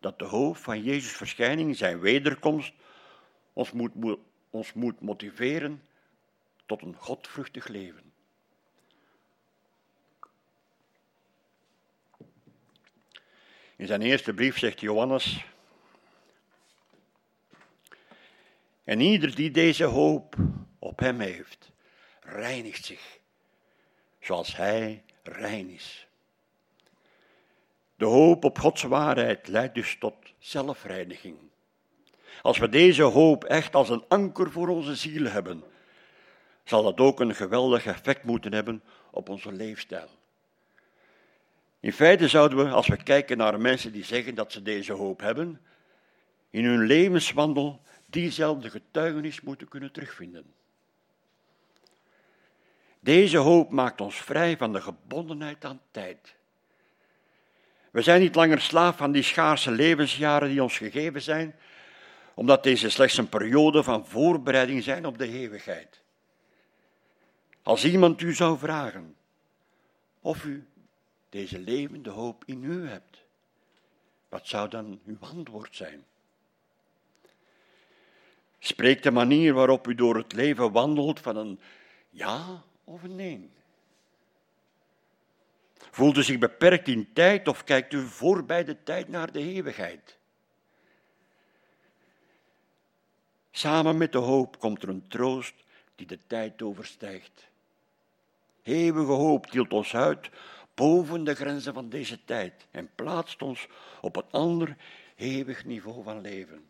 dat 0.00 0.18
de 0.18 0.24
hoop 0.24 0.56
van 0.56 0.82
Jezus' 0.82 1.16
verschijning, 1.16 1.76
zijn 1.76 2.00
wederkomst, 2.00 2.72
ons 3.52 3.72
moet, 3.72 4.18
ons 4.50 4.72
moet 4.72 5.00
motiveren 5.00 5.82
tot 6.66 6.82
een 6.82 6.94
godvruchtig 6.94 7.68
leven. 7.68 8.11
In 13.82 13.88
zijn 13.88 14.02
eerste 14.02 14.34
brief 14.34 14.58
zegt 14.58 14.80
Johannes, 14.80 15.44
en 18.84 19.00
ieder 19.00 19.34
die 19.34 19.50
deze 19.50 19.84
hoop 19.84 20.36
op 20.78 20.98
hem 20.98 21.20
heeft, 21.20 21.72
reinigt 22.20 22.84
zich, 22.84 23.18
zoals 24.20 24.56
hij 24.56 25.02
rein 25.22 25.68
is. 25.70 26.06
De 27.96 28.04
hoop 28.04 28.44
op 28.44 28.58
Gods 28.58 28.82
waarheid 28.82 29.48
leidt 29.48 29.74
dus 29.74 29.96
tot 29.98 30.14
zelfreiniging. 30.38 31.36
Als 32.42 32.58
we 32.58 32.68
deze 32.68 33.02
hoop 33.02 33.44
echt 33.44 33.74
als 33.74 33.88
een 33.88 34.04
anker 34.08 34.50
voor 34.50 34.68
onze 34.68 34.94
ziel 34.94 35.24
hebben, 35.24 35.64
zal 36.64 36.82
dat 36.82 37.00
ook 37.00 37.20
een 37.20 37.34
geweldig 37.34 37.86
effect 37.86 38.24
moeten 38.24 38.52
hebben 38.52 38.82
op 39.10 39.28
onze 39.28 39.52
leefstijl. 39.52 40.08
In 41.82 41.92
feite 41.92 42.28
zouden 42.28 42.58
we, 42.58 42.70
als 42.70 42.86
we 42.86 43.02
kijken 43.02 43.36
naar 43.36 43.60
mensen 43.60 43.92
die 43.92 44.04
zeggen 44.04 44.34
dat 44.34 44.52
ze 44.52 44.62
deze 44.62 44.92
hoop 44.92 45.20
hebben, 45.20 45.60
in 46.50 46.64
hun 46.64 46.86
levenswandel 46.86 47.80
diezelfde 48.06 48.70
getuigenis 48.70 49.40
moeten 49.40 49.68
kunnen 49.68 49.92
terugvinden. 49.92 50.52
Deze 53.00 53.36
hoop 53.36 53.70
maakt 53.70 54.00
ons 54.00 54.16
vrij 54.16 54.56
van 54.56 54.72
de 54.72 54.80
gebondenheid 54.80 55.64
aan 55.64 55.80
tijd. 55.90 56.34
We 57.90 58.02
zijn 58.02 58.20
niet 58.20 58.34
langer 58.34 58.60
slaaf 58.60 58.96
van 58.96 59.12
die 59.12 59.22
schaarse 59.22 59.70
levensjaren 59.70 60.48
die 60.48 60.62
ons 60.62 60.76
gegeven 60.76 61.22
zijn, 61.22 61.54
omdat 62.34 62.62
deze 62.62 62.90
slechts 62.90 63.16
een 63.16 63.28
periode 63.28 63.82
van 63.82 64.06
voorbereiding 64.06 64.82
zijn 64.82 65.06
op 65.06 65.18
de 65.18 65.28
eeuwigheid. 65.28 66.02
Als 67.62 67.84
iemand 67.84 68.20
u 68.20 68.34
zou 68.34 68.58
vragen 68.58 69.14
of 70.20 70.44
u 70.44 70.66
deze 71.32 71.58
levende 71.58 72.10
hoop 72.10 72.42
in 72.46 72.64
u 72.64 72.88
hebt? 72.88 73.22
Wat 74.28 74.48
zou 74.48 74.68
dan 74.68 75.00
uw 75.06 75.16
antwoord 75.20 75.76
zijn? 75.76 76.04
Spreekt 78.58 79.02
de 79.02 79.10
manier 79.10 79.54
waarop 79.54 79.88
u 79.88 79.94
door 79.94 80.16
het 80.16 80.32
leven 80.32 80.72
wandelt 80.72 81.20
van 81.20 81.36
een 81.36 81.60
ja 82.10 82.62
of 82.84 83.02
een 83.02 83.16
nee? 83.16 83.50
Voelt 85.90 86.16
u 86.16 86.22
zich 86.22 86.38
beperkt 86.38 86.88
in 86.88 87.12
tijd 87.12 87.48
of 87.48 87.64
kijkt 87.64 87.92
u 87.92 88.06
voorbij 88.06 88.64
de 88.64 88.82
tijd 88.82 89.08
naar 89.08 89.32
de 89.32 89.38
eeuwigheid? 89.38 90.16
Samen 93.50 93.96
met 93.96 94.12
de 94.12 94.18
hoop 94.18 94.58
komt 94.58 94.82
er 94.82 94.88
een 94.88 95.08
troost 95.08 95.54
die 95.94 96.06
de 96.06 96.18
tijd 96.26 96.62
overstijgt. 96.62 97.50
Eeuwige 98.62 99.12
hoop 99.12 99.46
tilt 99.46 99.72
ons 99.72 99.94
uit 99.94 100.30
boven 100.74 101.24
de 101.24 101.34
grenzen 101.34 101.74
van 101.74 101.88
deze 101.88 102.24
tijd 102.24 102.66
en 102.70 102.90
plaatst 102.94 103.42
ons 103.42 103.66
op 104.00 104.16
een 104.16 104.30
ander 104.30 104.76
eeuwig 105.16 105.64
niveau 105.64 106.02
van 106.02 106.20
leven. 106.20 106.64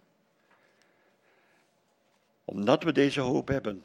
Omdat 2.44 2.82
we 2.82 2.92
deze 2.92 3.20
hoop 3.20 3.48
hebben, 3.48 3.84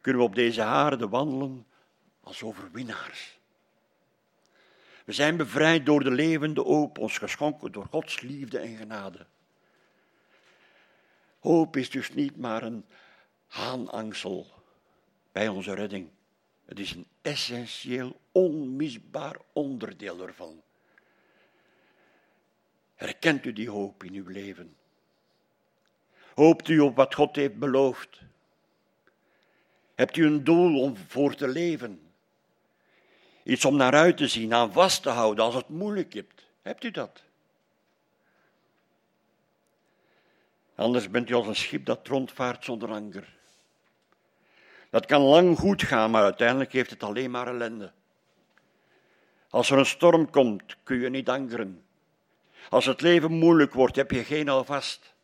kunnen 0.00 0.22
we 0.22 0.28
op 0.28 0.34
deze 0.34 0.62
aarde 0.62 1.08
wandelen 1.08 1.66
als 2.20 2.42
overwinnaars. 2.42 3.38
We 5.04 5.12
zijn 5.12 5.36
bevrijd 5.36 5.86
door 5.86 6.04
de 6.04 6.10
levende 6.10 6.60
hoop, 6.60 6.98
ons 6.98 7.18
geschonken 7.18 7.72
door 7.72 7.86
Gods 7.90 8.20
liefde 8.20 8.58
en 8.58 8.76
genade. 8.76 9.26
Hoop 11.38 11.76
is 11.76 11.90
dus 11.90 12.14
niet 12.14 12.36
maar 12.36 12.62
een 12.62 12.84
haanangsel 13.46 14.46
bij 15.32 15.48
onze 15.48 15.74
redding. 15.74 16.08
Het 16.68 16.78
is 16.78 16.92
een 16.92 17.06
essentieel, 17.22 18.20
onmisbaar 18.32 19.36
onderdeel 19.52 20.26
ervan. 20.26 20.62
Herkent 22.94 23.44
u 23.44 23.52
die 23.52 23.70
hoop 23.70 24.04
in 24.04 24.14
uw 24.14 24.28
leven? 24.28 24.76
Hoopt 26.34 26.68
u 26.68 26.78
op 26.78 26.96
wat 26.96 27.14
God 27.14 27.36
heeft 27.36 27.58
beloofd? 27.58 28.20
Hebt 29.94 30.16
u 30.16 30.26
een 30.26 30.44
doel 30.44 30.80
om 30.80 30.96
voor 30.96 31.34
te 31.34 31.48
leven? 31.48 32.12
Iets 33.42 33.64
om 33.64 33.76
naar 33.76 33.94
uit 33.94 34.16
te 34.16 34.28
zien, 34.28 34.54
aan 34.54 34.72
vast 34.72 35.02
te 35.02 35.10
houden 35.10 35.44
als 35.44 35.54
het 35.54 35.68
moeilijk 35.68 36.12
hebt. 36.12 36.46
Hebt 36.62 36.84
u 36.84 36.90
dat? 36.90 37.22
Anders 40.74 41.10
bent 41.10 41.30
u 41.30 41.34
als 41.34 41.46
een 41.46 41.56
schip 41.56 41.84
dat 41.84 42.06
rondvaart 42.06 42.64
zonder 42.64 42.90
anker. 42.90 43.37
Dat 44.90 45.06
kan 45.06 45.20
lang 45.20 45.58
goed 45.58 45.82
gaan, 45.82 46.10
maar 46.10 46.22
uiteindelijk 46.22 46.72
heeft 46.72 46.90
het 46.90 47.02
alleen 47.02 47.30
maar 47.30 47.46
ellende. 47.46 47.92
Als 49.50 49.70
er 49.70 49.78
een 49.78 49.86
storm 49.86 50.30
komt, 50.30 50.76
kun 50.82 51.00
je 51.00 51.08
niet 51.08 51.28
ankeren. 51.28 51.82
Als 52.68 52.86
het 52.86 53.00
leven 53.00 53.32
moeilijk 53.32 53.74
wordt, 53.74 53.96
heb 53.96 54.10
je 54.10 54.24
geen 54.24 54.48
alvast. 54.48 55.14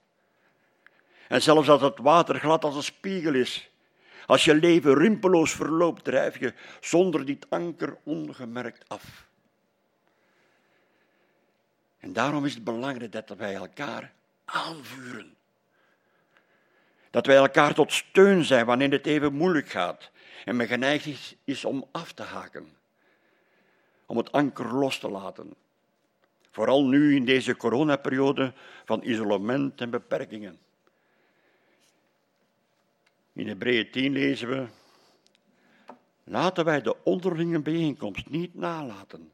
En 1.29 1.43
zelfs 1.43 1.69
als 1.69 1.81
het 1.81 1.99
water 1.99 2.39
glad 2.41 2.65
als 2.65 2.77
een 2.77 2.83
spiegel 2.83 3.35
is, 3.35 3.71
als 4.27 4.45
je 4.45 4.55
leven 4.55 4.95
rimpeloos 4.95 5.53
verloopt, 5.53 6.05
drijf 6.05 6.39
je 6.39 6.55
zonder 6.81 7.27
dit 7.27 7.47
anker 7.51 7.97
ongemerkt 8.03 8.89
af. 8.89 9.27
En 11.99 12.13
daarom 12.13 12.45
is 12.45 12.55
het 12.55 12.65
belangrijk 12.65 13.13
dat 13.13 13.29
wij 13.29 13.55
elkaar 13.55 14.13
aanvuren. 14.45 15.37
Dat 17.15 17.27
wij 17.27 17.37
elkaar 17.37 17.75
tot 17.75 17.93
steun 17.93 18.45
zijn 18.45 18.67
wanneer 18.67 18.91
het 18.91 19.07
even 19.07 19.35
moeilijk 19.35 19.69
gaat 19.69 20.11
en 20.45 20.57
men 20.57 20.67
geneigd 20.67 21.37
is, 21.45 21.65
om 21.65 21.85
af 21.93 22.13
te 22.13 22.23
haken. 22.23 22.77
Om 24.07 24.17
het 24.17 24.33
anker 24.33 24.75
los 24.75 24.99
te 24.99 25.11
laten. 25.11 25.55
Vooral 26.51 26.85
nu 26.85 27.15
in 27.17 27.25
deze 27.25 27.57
coronaperiode 27.57 28.53
van 28.85 29.03
isolement 29.05 29.81
en 29.81 29.91
beperkingen. 29.91 30.59
In 33.33 33.49
Hebreeën 33.49 33.91
10 33.91 34.13
lezen 34.13 34.49
we: 34.49 34.67
Laten 36.25 36.65
wij 36.65 36.83
de 36.83 37.03
onderlinge 37.05 37.61
bijeenkomst 37.61 38.29
niet 38.29 38.55
nalaten, 38.55 39.33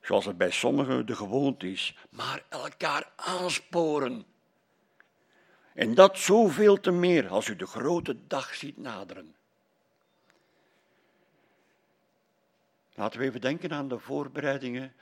zoals 0.00 0.24
het 0.24 0.38
bij 0.38 0.50
sommigen 0.50 1.06
de 1.06 1.16
gewoonte 1.16 1.70
is, 1.70 1.96
maar 2.10 2.42
elkaar 2.48 3.12
aansporen. 3.16 4.31
En 5.74 5.94
dat 5.94 6.18
zoveel 6.18 6.80
te 6.80 6.90
meer 6.90 7.28
als 7.28 7.48
u 7.48 7.56
de 7.56 7.66
grote 7.66 8.16
dag 8.26 8.54
ziet 8.54 8.76
naderen. 8.76 9.34
Laten 12.94 13.20
we 13.20 13.26
even 13.26 13.40
denken 13.40 13.72
aan 13.72 13.88
de 13.88 13.98
voorbereidingen 13.98 14.92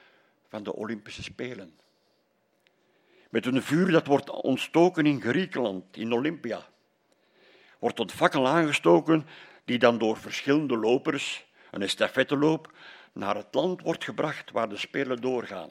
van 0.48 0.62
de 0.62 0.74
Olympische 0.74 1.22
Spelen. 1.22 1.78
Met 3.30 3.46
een 3.46 3.62
vuur 3.62 3.90
dat 3.90 4.06
wordt 4.06 4.30
ontstoken 4.30 5.06
in 5.06 5.20
Griekenland, 5.20 5.96
in 5.96 6.12
Olympia 6.12 6.68
wordt 7.80 7.98
een 7.98 8.10
fakkel 8.10 8.48
aangestoken 8.48 9.26
die 9.64 9.78
dan 9.78 9.98
door 9.98 10.16
verschillende 10.16 10.76
lopers, 10.76 11.46
een 11.70 11.82
estafetteloop, 11.82 12.72
naar 13.12 13.36
het 13.36 13.54
land 13.54 13.82
wordt 13.82 14.04
gebracht 14.04 14.50
waar 14.50 14.68
de 14.68 14.76
Spelen 14.76 15.20
doorgaan. 15.20 15.70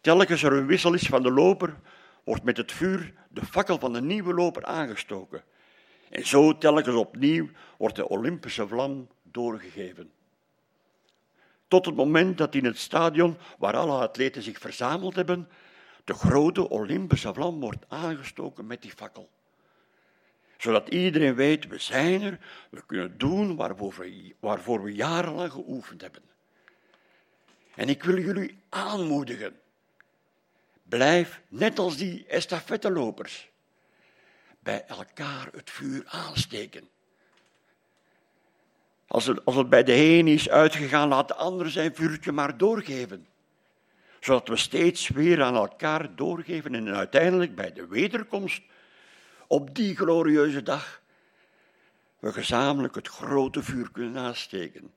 Telkens 0.00 0.42
er 0.42 0.52
een 0.52 0.66
wissel 0.66 0.94
is 0.94 1.06
van 1.06 1.22
de 1.22 1.30
loper, 1.30 1.76
wordt 2.24 2.42
met 2.42 2.56
het 2.56 2.72
vuur 2.72 3.12
de 3.28 3.44
fakkel 3.46 3.78
van 3.78 3.92
de 3.92 4.00
nieuwe 4.00 4.34
loper 4.34 4.64
aangestoken. 4.64 5.44
En 6.10 6.26
zo 6.26 6.58
telkens 6.58 6.96
opnieuw 6.96 7.48
wordt 7.78 7.96
de 7.96 8.08
Olympische 8.08 8.68
vlam 8.68 9.08
doorgegeven. 9.22 10.10
Tot 11.68 11.86
het 11.86 11.94
moment 11.94 12.38
dat 12.38 12.54
in 12.54 12.64
het 12.64 12.78
stadion 12.78 13.36
waar 13.58 13.76
alle 13.76 14.00
atleten 14.00 14.42
zich 14.42 14.58
verzameld 14.58 15.14
hebben, 15.14 15.48
de 16.04 16.14
grote 16.14 16.68
Olympische 16.68 17.34
vlam 17.34 17.60
wordt 17.60 17.84
aangestoken 17.88 18.66
met 18.66 18.82
die 18.82 18.92
fakkel 18.96 19.28
zodat 20.64 20.88
iedereen 20.88 21.34
weet, 21.34 21.66
we 21.66 21.78
zijn 21.78 22.22
er, 22.22 22.38
we 22.70 22.82
kunnen 22.86 23.18
doen 23.18 23.56
waarvoor 23.56 23.94
we, 23.98 24.34
waarvoor 24.40 24.82
we 24.82 24.94
jarenlang 24.94 25.52
geoefend 25.52 26.00
hebben. 26.00 26.22
En 27.74 27.88
ik 27.88 28.02
wil 28.02 28.18
jullie 28.18 28.58
aanmoedigen. 28.68 29.56
Blijf, 30.88 31.40
net 31.48 31.78
als 31.78 31.96
die 31.96 32.26
estafettelopers, 32.26 33.50
bij 34.60 34.84
elkaar 34.86 35.48
het 35.52 35.70
vuur 35.70 36.02
aansteken. 36.06 36.88
Als 39.06 39.26
het, 39.26 39.44
als 39.44 39.56
het 39.56 39.68
bij 39.68 39.82
de 39.82 39.94
een 39.94 40.26
is 40.26 40.48
uitgegaan, 40.48 41.08
laat 41.08 41.28
de 41.28 41.34
ander 41.34 41.70
zijn 41.70 41.94
vuurtje 41.94 42.32
maar 42.32 42.56
doorgeven. 42.56 43.26
Zodat 44.20 44.48
we 44.48 44.56
steeds 44.56 45.08
weer 45.08 45.42
aan 45.42 45.54
elkaar 45.54 46.16
doorgeven 46.16 46.74
en 46.74 46.94
uiteindelijk 46.94 47.54
bij 47.54 47.72
de 47.72 47.86
wederkomst 47.86 48.62
op 49.46 49.74
die 49.74 49.96
glorieuze 49.96 50.62
dag 50.62 51.02
we 52.18 52.32
gezamenlijk 52.32 52.94
het 52.94 53.08
grote 53.08 53.62
vuur 53.62 53.90
kunnen 53.90 54.22
aansteken. 54.22 54.92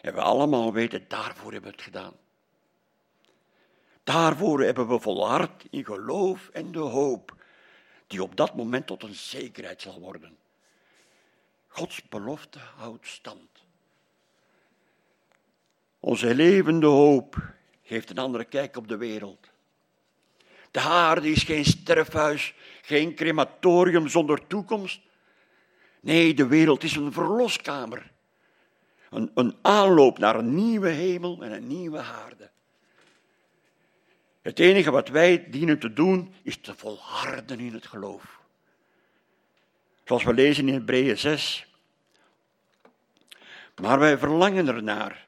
En 0.00 0.14
we 0.14 0.20
allemaal 0.20 0.72
weten, 0.72 1.04
daarvoor 1.08 1.52
hebben 1.52 1.70
we 1.70 1.76
het 1.76 1.84
gedaan. 1.84 2.12
Daarvoor 4.08 4.60
hebben 4.60 4.88
we 4.88 5.00
volhard 5.00 5.64
in 5.70 5.84
geloof 5.84 6.48
en 6.52 6.72
de 6.72 6.78
hoop, 6.78 7.34
die 8.06 8.22
op 8.22 8.36
dat 8.36 8.54
moment 8.54 8.86
tot 8.86 9.02
een 9.02 9.14
zekerheid 9.14 9.82
zal 9.82 10.00
worden. 10.00 10.36
Gods 11.66 12.08
belofte 12.08 12.58
houdt 12.58 13.06
stand. 13.06 13.64
Onze 16.00 16.34
levende 16.34 16.86
hoop 16.86 17.52
geeft 17.82 18.10
een 18.10 18.18
andere 18.18 18.44
kijk 18.44 18.76
op 18.76 18.88
de 18.88 18.96
wereld. 18.96 19.50
De 20.70 20.80
aarde 20.80 21.30
is 21.30 21.42
geen 21.42 21.64
sterfhuis, 21.64 22.54
geen 22.82 23.14
crematorium 23.14 24.08
zonder 24.08 24.46
toekomst. 24.46 25.00
Nee, 26.00 26.34
de 26.34 26.46
wereld 26.46 26.82
is 26.82 26.96
een 26.96 27.12
verloskamer. 27.12 28.10
Een, 29.10 29.30
een 29.34 29.56
aanloop 29.62 30.18
naar 30.18 30.36
een 30.36 30.54
nieuwe 30.54 30.88
hemel 30.88 31.42
en 31.42 31.52
een 31.52 31.66
nieuwe 31.66 31.98
aarde. 31.98 32.50
Het 34.48 34.58
enige 34.58 34.90
wat 34.90 35.08
wij 35.08 35.50
dienen 35.50 35.78
te 35.78 35.92
doen, 35.92 36.34
is 36.42 36.56
te 36.56 36.74
volharden 36.74 37.60
in 37.60 37.72
het 37.72 37.86
geloof. 37.86 38.40
Zoals 40.04 40.24
we 40.24 40.34
lezen 40.34 40.68
in 40.68 40.74
Hebreeën 40.74 41.18
6. 41.18 41.66
Maar 43.80 43.98
wij 43.98 44.18
verlangen 44.18 44.68
ernaar 44.68 45.26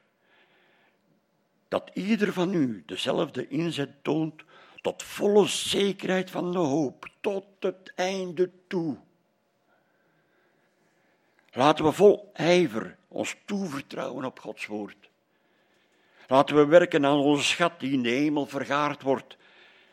dat 1.67 1.91
ieder 1.93 2.33
van 2.33 2.53
u 2.53 2.83
dezelfde 2.85 3.47
inzet 3.47 4.03
toont 4.03 4.43
tot 4.81 5.03
volle 5.03 5.47
zekerheid 5.47 6.31
van 6.31 6.51
de 6.51 6.57
hoop, 6.57 7.09
tot 7.19 7.45
het 7.59 7.91
einde 7.95 8.51
toe. 8.67 8.97
Laten 11.51 11.85
we 11.85 11.91
vol 11.91 12.31
ijver 12.33 12.97
ons 13.07 13.35
toevertrouwen 13.45 14.25
op 14.25 14.39
Gods 14.39 14.65
woord. 14.65 15.10
Laten 16.31 16.55
we 16.55 16.65
werken 16.65 17.05
aan 17.05 17.17
onze 17.17 17.43
schat 17.43 17.79
die 17.79 17.91
in 17.91 18.03
de 18.03 18.09
hemel 18.09 18.45
vergaard 18.45 19.01
wordt. 19.01 19.37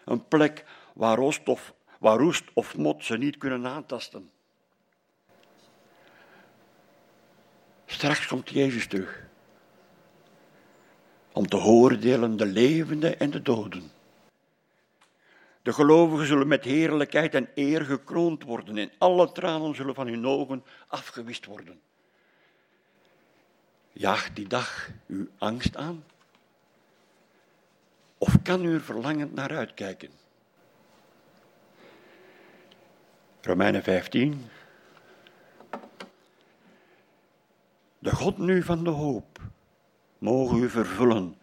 Een 0.05 0.29
plek 0.29 0.65
waar 0.95 1.17
roest 1.17 1.49
of, 1.49 1.75
waar 1.99 2.19
roest 2.19 2.45
of 2.53 2.77
mot 2.77 3.05
ze 3.05 3.17
niet 3.17 3.39
kunnen 3.39 3.67
aantasten. 3.67 4.31
Straks 7.87 8.27
komt 8.27 8.51
Jezus 8.51 8.87
terug 8.87 9.27
om 11.33 11.47
te 11.47 11.57
oordelen 11.57 12.37
de 12.37 12.47
levenden 12.47 13.19
en 13.19 13.31
de 13.31 13.43
doden. 13.43 13.91
De 15.63 15.73
gelovigen 15.73 16.27
zullen 16.27 16.49
met 16.49 16.65
heerlijkheid 16.65 17.35
en 17.35 17.49
eer 17.55 17.85
gekroond 17.85 18.43
worden 18.43 18.79
en 18.79 18.91
alle 18.99 19.33
tranen 19.33 19.75
zullen 19.75 19.95
van 19.95 20.07
hun 20.07 20.27
ogen 20.27 20.65
afgewist 20.89 21.45
worden. 21.45 21.81
Jaag 23.93 24.33
die 24.33 24.47
dag 24.47 24.91
uw 25.07 25.29
angst 25.39 25.77
aan. 25.77 26.05
Of 28.19 28.43
kan 28.43 28.65
u 28.65 28.75
er 28.75 28.81
verlangend 28.81 29.35
naar 29.35 29.57
uitkijken? 29.57 30.11
Romeinen 33.41 33.83
15. 33.83 34.47
De 37.99 38.15
God 38.15 38.39
nu 38.39 38.63
van 38.63 38.85
de 38.85 38.91
hoop 38.91 39.41
mogen 40.19 40.63
u 40.63 40.69
vervullen 40.69 41.37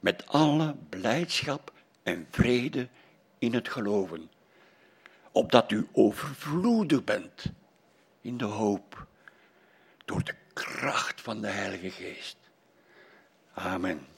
met 0.00 0.26
alle 0.26 0.76
blijdschap 0.88 1.72
en 2.02 2.26
vrede 2.30 2.88
in 3.38 3.54
het 3.54 3.68
geloven, 3.68 4.30
opdat 5.32 5.70
u 5.70 5.88
overvloedig 5.92 7.04
bent 7.04 7.44
in 8.20 8.36
de 8.36 8.44
hoop 8.44 9.06
door 10.04 10.24
de 10.24 10.34
kracht 10.52 11.20
van 11.20 11.40
de 11.40 11.48
Heilige 11.48 11.90
Geest. 11.90 12.36
Amen. 13.52 14.11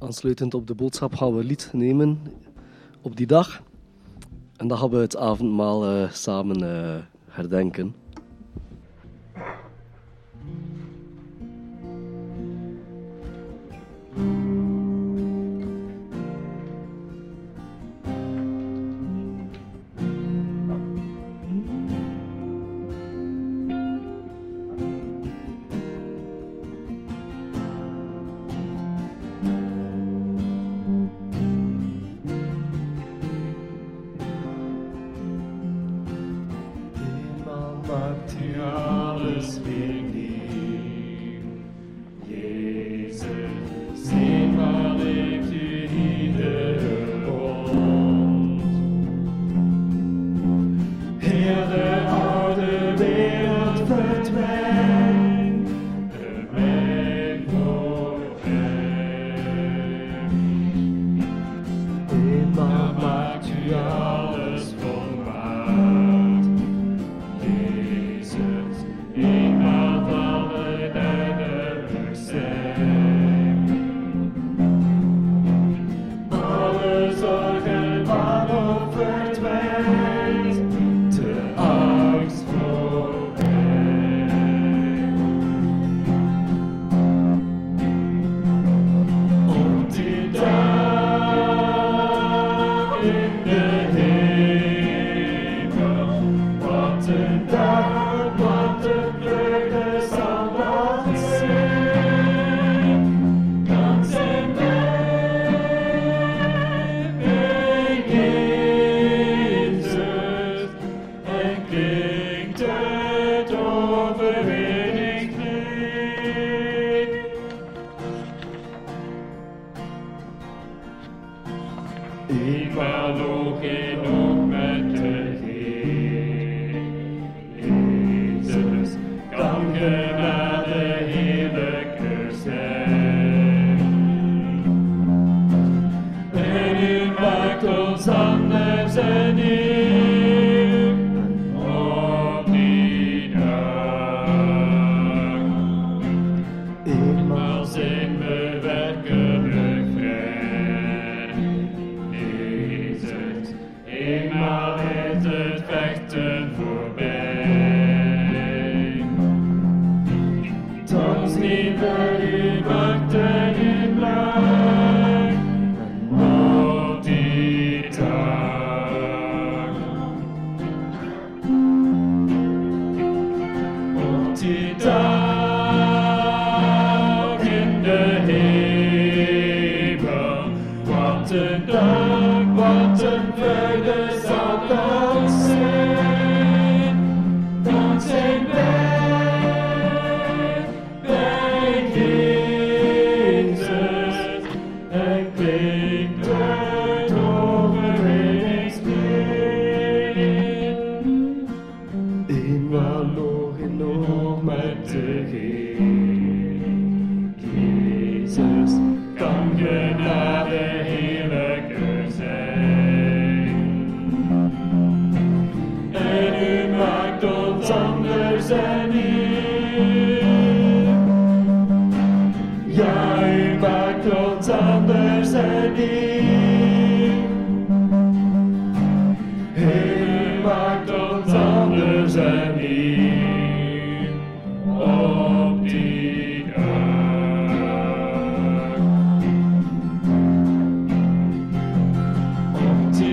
Aansluitend 0.00 0.54
op 0.54 0.66
de 0.66 0.74
boodschap 0.74 1.14
gaan 1.14 1.36
we 1.36 1.44
lied 1.44 1.70
nemen 1.72 2.20
op 3.00 3.16
die 3.16 3.26
dag. 3.26 3.62
En 4.56 4.68
dan 4.68 4.78
gaan 4.78 4.90
we 4.90 4.96
het 4.96 5.16
avondmaal 5.16 5.86
eh, 5.86 6.10
samen 6.10 6.62
eh, 6.62 7.02
herdenken. 7.28 7.94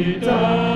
die 0.05 0.74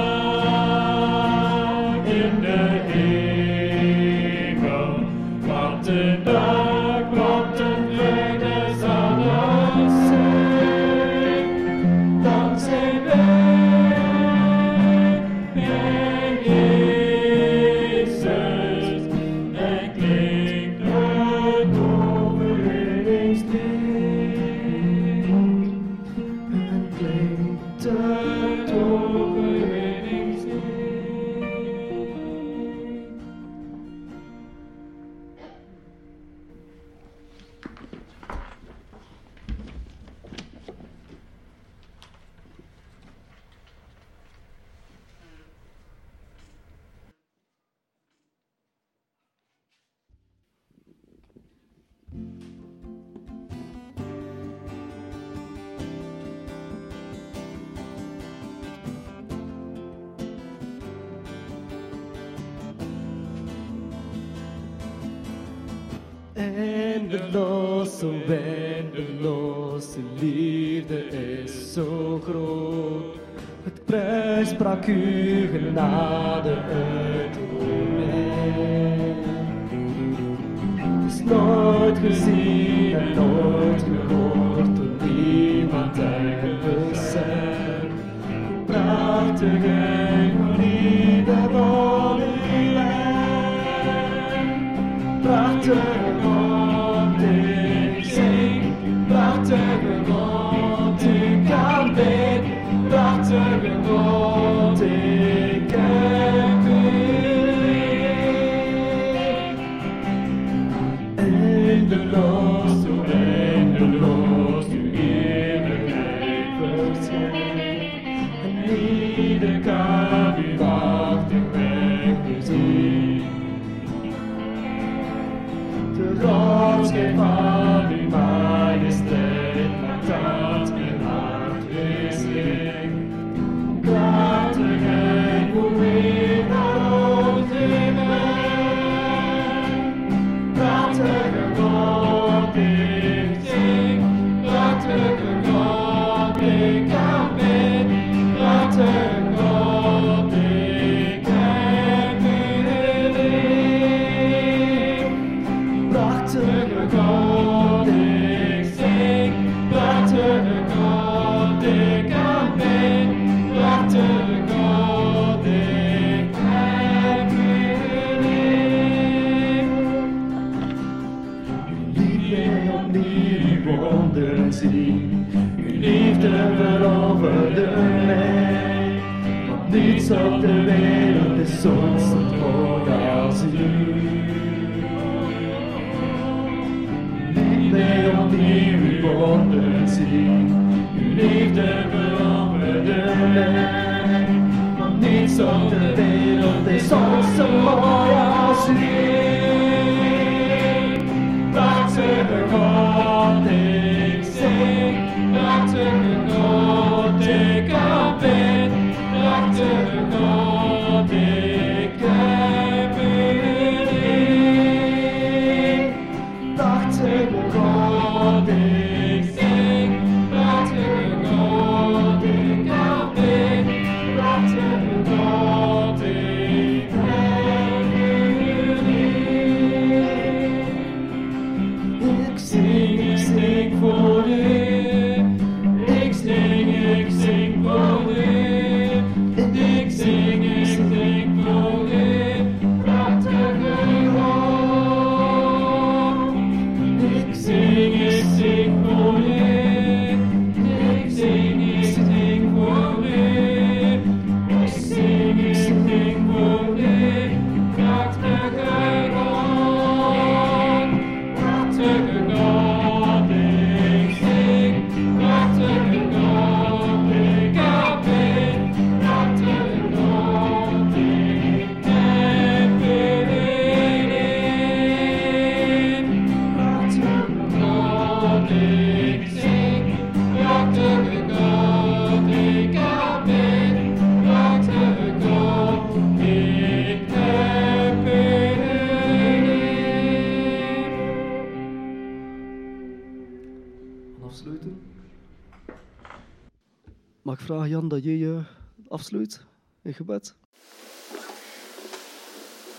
in 299.12 299.93
gebed. 299.93 300.34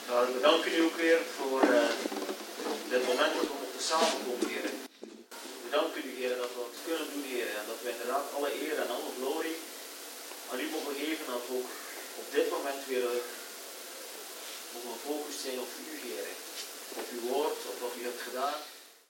Nou, 0.08 0.34
we 0.34 0.40
danken 0.40 0.70
u 0.76 0.80
ook 0.86 0.96
weer 0.96 1.20
voor 1.36 1.60
eh, 1.60 1.92
dit 2.88 3.02
moment 3.10 3.32
dat 3.34 3.46
we 3.48 3.54
mogen 3.54 4.22
komen, 4.26 4.48
Heer. 4.48 4.70
We 5.64 5.70
danken 5.70 6.00
u, 6.08 6.10
Heer, 6.20 6.36
dat 6.42 6.52
we 6.54 6.60
het 6.70 6.80
kunnen 6.86 7.06
doen, 7.12 7.24
Heer. 7.32 7.48
En 7.58 7.64
dat 7.70 7.80
we 7.82 7.90
inderdaad 7.90 8.26
alle 8.36 8.50
eer 8.64 8.76
en 8.82 8.90
alle 8.96 9.12
glorie 9.18 9.58
aan 10.50 10.60
u 10.64 10.66
mogen 10.74 10.94
geven. 11.02 11.26
Dat 11.26 11.46
we 11.48 11.54
ook 11.60 11.72
op 12.22 12.26
dit 12.36 12.46
moment 12.54 12.80
weer 12.90 13.04
eh, 13.14 13.24
om 14.74 14.82
een 14.86 14.98
gefocust 14.98 15.40
zijn 15.46 15.58
op 15.64 15.72
u, 15.82 15.84
Heer. 16.06 16.26
Op 17.00 17.06
uw 17.14 17.22
woord, 17.30 17.58
op 17.70 17.78
wat 17.84 17.94
u 17.98 18.02
hebt 18.08 18.22
gedaan. 18.28 18.58